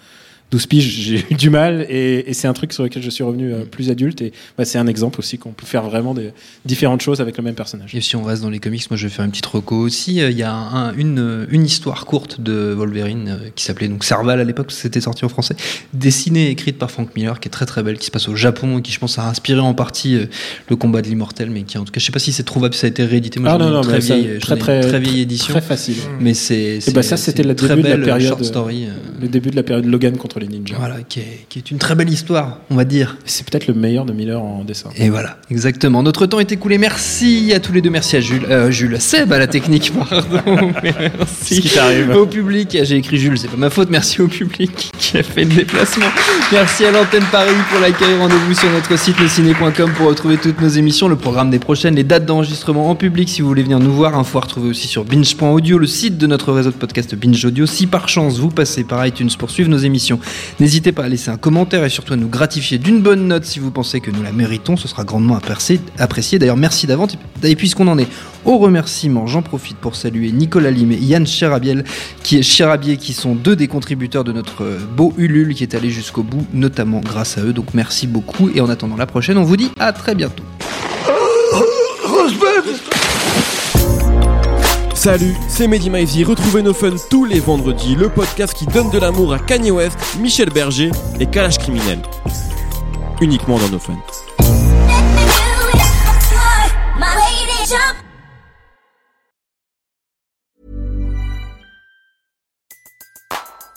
12 0.52 0.66
piges, 0.66 0.84
j'ai 1.00 1.24
eu 1.30 1.34
du 1.34 1.50
mal. 1.50 1.86
Et, 1.88 2.30
et 2.30 2.32
c'est 2.34 2.46
un 2.46 2.52
truc 2.52 2.72
sur 2.72 2.82
lequel 2.84 3.02
je 3.02 3.10
suis 3.10 3.24
revenu 3.24 3.52
euh, 3.52 3.64
plus 3.64 3.90
adulte. 3.90 4.22
Et 4.22 4.32
bah, 4.56 4.64
c'est 4.64 4.78
un 4.78 4.86
exemple 4.86 5.18
aussi 5.18 5.38
qu'on 5.38 5.50
peut 5.50 5.66
faire 5.66 5.82
vraiment 5.82 6.14
des 6.14 6.30
différentes 6.64 7.00
choses 7.00 7.20
avec 7.20 7.36
le 7.36 7.42
même 7.42 7.54
personnage. 7.56 7.94
Et 7.94 8.00
si 8.00 8.14
on 8.16 8.22
reste 8.22 8.42
dans 8.42 8.50
les 8.50 8.60
comics, 8.60 8.88
moi 8.90 8.96
je 8.96 9.08
vais 9.08 9.12
faire 9.12 9.24
une 9.24 9.32
petite 9.32 9.46
reco 9.46 9.76
aussi. 9.76 10.20
Euh, 10.20 10.30
Il 10.30 10.38
y 10.38 10.42
a 10.44 10.52
un- 10.52 10.94
une, 10.94 11.46
une 11.50 11.64
histoire 11.64 12.06
courte 12.06 12.40
de 12.40 12.72
Wolverine 12.76 13.38
euh, 13.42 13.48
qui 13.56 13.64
s'appelait 13.64 13.88
donc 13.88 14.04
Serval 14.04 14.40
à 14.40 14.44
l'époque, 14.44 14.70
c'était 14.70 15.00
sorti 15.00 15.24
en 15.24 15.28
français, 15.28 15.56
dessinée 15.94 16.46
et 16.46 16.50
écrite 16.50 16.78
par 16.78 16.90
Frank 16.90 17.08
Miller, 17.16 17.40
qui 17.40 17.48
est 17.48 17.50
très 17.50 17.66
très 17.66 17.82
belle, 17.82 17.98
qui 17.98 18.06
se 18.06 18.10
passe 18.12 18.28
au 18.28 18.36
Japon 18.36 18.78
et 18.78 18.82
qui 18.82 18.92
je 18.92 18.98
pense 19.00 19.18
a 19.18 19.28
inspiré 19.28 19.60
en 19.60 19.74
partie 19.74 20.18
le 20.68 20.76
combat 20.76 21.02
de 21.02 21.08
l'immortel, 21.08 21.50
mais 21.50 21.62
qui 21.62 21.76
en 21.78 21.84
tout 21.84 21.92
cas, 21.92 21.98
je 22.00 22.04
sais 22.06 22.12
pas 22.12 22.18
si 22.18 22.32
c'est 22.32 22.44
trouvable, 22.44 22.74
si 22.74 22.80
ça 22.80 22.86
a 22.86 22.90
été 22.90 23.04
réédité. 23.04 23.40
Moi 23.40 23.50
Ah 23.52 23.58
non, 23.58 23.70
non, 23.70 23.80
très 23.80 24.00
ça- 24.00 24.16
vieille, 24.16 24.38
très, 24.38 24.56
très, 24.56 24.80
très 24.80 25.00
vieille 25.00 25.22
édition. 25.22 25.52
Très 25.52 25.60
facile. 25.60 25.96
Mais 26.20 26.34
c'est 26.34 26.78
bah, 26.94 27.02
ça, 27.02 27.16
c'était 27.16 27.42
le 27.42 27.56
très 27.56 27.68
début 27.70 27.82
de 27.82 27.88
la 27.88 27.96
belle 27.96 28.04
période, 28.04 28.28
short 28.28 28.44
story. 28.44 28.86
Le 29.20 29.28
début 29.28 29.50
de 29.50 29.56
la 29.56 29.62
période 29.62 29.86
Logan 29.86 30.16
contre 30.16 30.35
les 30.40 30.48
ninjas. 30.48 30.76
Voilà, 30.78 31.02
qui 31.02 31.20
est, 31.20 31.46
qui 31.48 31.58
est 31.58 31.70
une 31.70 31.78
très 31.78 31.94
belle 31.94 32.10
histoire, 32.10 32.58
on 32.70 32.76
va 32.76 32.84
dire. 32.84 33.16
C'est 33.24 33.48
peut-être 33.48 33.66
le 33.66 33.74
meilleur 33.74 34.04
de 34.04 34.12
Miller 34.12 34.42
en 34.42 34.64
dessin. 34.64 34.90
Et 34.96 35.10
voilà, 35.10 35.38
exactement. 35.50 36.02
Notre 36.02 36.26
temps 36.26 36.40
est 36.40 36.52
écoulé. 36.52 36.78
Merci 36.78 37.52
à 37.54 37.60
tous 37.60 37.72
les 37.72 37.80
deux. 37.80 37.90
Merci 37.90 38.16
à 38.16 38.20
Jules. 38.20 38.46
Euh, 38.48 38.70
Jules, 38.70 39.00
Seb 39.00 39.32
à 39.32 39.38
la 39.38 39.46
technique, 39.46 39.92
pardon. 40.10 40.72
Merci. 40.82 41.56
Ce 41.56 41.60
qui 41.60 41.68
t'arrive. 41.68 42.10
Au 42.10 42.26
public. 42.26 42.76
J'ai 42.82 42.96
écrit 42.96 43.18
Jules, 43.18 43.38
c'est 43.38 43.48
pas 43.48 43.56
ma 43.56 43.70
faute. 43.70 43.90
Merci 43.90 44.20
au 44.22 44.28
public 44.28 44.92
qui 44.98 45.18
a 45.18 45.22
fait 45.22 45.44
le 45.44 45.54
déplacement. 45.54 46.06
Merci 46.52 46.84
à 46.84 46.90
l'antenne 46.90 47.24
Paris 47.32 47.50
pour 47.70 47.80
l'accueil. 47.80 48.16
Rendez-vous 48.18 48.54
sur 48.54 48.70
notre 48.70 48.98
site 48.98 49.18
leciné.com 49.20 49.92
pour 49.96 50.08
retrouver 50.08 50.36
toutes 50.36 50.60
nos 50.60 50.68
émissions, 50.68 51.08
le 51.08 51.16
programme 51.16 51.50
des 51.50 51.58
prochaines, 51.58 51.94
les 51.94 52.04
dates 52.04 52.26
d'enregistrement 52.26 52.88
en 52.90 52.94
public 52.94 53.28
si 53.28 53.42
vous 53.42 53.48
voulez 53.48 53.62
venir 53.62 53.78
nous 53.78 53.92
voir. 53.92 54.16
Info 54.16 54.38
à 54.38 54.42
retrouver 54.42 54.68
aussi 54.70 54.86
sur 54.88 55.04
binge.audio, 55.04 55.78
le 55.78 55.86
site 55.86 56.18
de 56.18 56.26
notre 56.26 56.52
réseau 56.52 56.70
de 56.70 56.76
podcast 56.76 57.14
Binge 57.14 57.44
Audio. 57.44 57.66
Si 57.66 57.86
par 57.86 58.08
chance 58.08 58.38
vous 58.38 58.50
passez 58.50 58.84
par 58.84 59.06
iTunes 59.06 59.30
pour 59.38 59.50
suivre 59.50 59.68
nos 59.68 59.78
émissions, 59.78 60.18
n'hésitez 60.60 60.92
pas 60.92 61.04
à 61.04 61.08
laisser 61.08 61.30
un 61.30 61.36
commentaire 61.36 61.84
et 61.84 61.88
surtout 61.88 62.12
à 62.12 62.16
nous 62.16 62.28
gratifier 62.28 62.78
d'une 62.78 63.00
bonne 63.00 63.28
note 63.28 63.44
si 63.44 63.58
vous 63.58 63.70
pensez 63.70 64.00
que 64.00 64.10
nous 64.10 64.22
la 64.22 64.32
méritons. 64.32 64.76
Ce 64.76 64.88
sera 64.88 65.04
grandement 65.04 65.36
apprécié. 65.36 66.38
D'ailleurs, 66.38 66.56
merci 66.56 66.86
d'avance. 66.86 67.16
Et 67.42 67.56
puisqu'on 67.56 67.88
en 67.88 67.98
est 67.98 68.08
au 68.44 68.58
remerciement, 68.58 69.26
j'en 69.26 69.42
profite 69.42 69.76
pour 69.76 69.96
saluer 69.96 70.30
Nicolas 70.32 70.70
Lim 70.70 70.92
et 70.92 70.96
Yann 70.96 71.24
Chirabiel, 71.24 71.84
qui 72.22 72.38
est 72.38 72.96
qui 72.96 73.12
sont 73.12 73.34
deux 73.34 73.56
des 73.56 73.68
contributeurs 73.68 74.24
de 74.24 74.32
notre 74.32 74.64
euh, 74.64 74.78
beau 74.96 75.12
Ulule 75.16 75.54
qui 75.54 75.62
est 75.62 75.74
allé 75.74 75.90
jusqu'au 75.90 76.22
bout, 76.22 76.46
notamment 76.52 77.00
grâce 77.00 77.38
à 77.38 77.42
eux. 77.42 77.52
Donc 77.52 77.74
merci 77.74 78.06
beaucoup. 78.06 78.50
Et 78.54 78.60
en 78.60 78.68
attendant 78.68 78.96
la 78.96 79.06
prochaine, 79.06 79.38
on 79.38 79.44
vous 79.44 79.56
dit 79.56 79.70
à 79.78 79.92
très 79.92 80.14
bientôt. 80.14 80.44
Salut, 85.06 85.36
c'est 85.46 85.68
Mehdi 85.68 85.88
Maizy. 85.88 86.24
Retrouvez 86.24 86.62
nos 86.62 86.74
fun 86.74 86.96
tous 87.08 87.24
les 87.24 87.38
vendredis, 87.38 87.94
le 87.94 88.08
podcast 88.08 88.52
qui 88.52 88.66
donne 88.66 88.90
de 88.90 88.98
l'amour 88.98 89.32
à 89.32 89.38
Kanye 89.38 89.70
West, 89.70 89.96
Michel 90.18 90.50
Berger 90.50 90.90
et 91.20 91.26
Kalash 91.26 91.58
Criminel. 91.58 92.02
Uniquement 93.20 93.56
dans 93.56 93.68
nos 93.68 93.78
fun. 93.78 93.96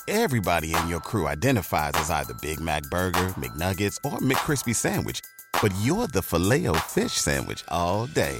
Everybody 0.07 0.73
in 0.73 0.89
your 0.89 0.99
crew 0.99 1.27
identifies 1.27 1.91
as 1.93 2.09
either 2.09 2.33
Big 2.41 2.59
Mac 2.59 2.81
Burger, 2.89 3.35
McNuggets, 3.37 3.99
or 4.03 4.17
McCrispy 4.17 4.73
Sandwich. 4.73 5.21
But 5.61 5.73
you're 5.83 6.07
the 6.07 6.23
filet 6.23 6.65
fish 6.87 7.13
Sandwich 7.13 7.63
all 7.69 8.07
day. 8.07 8.39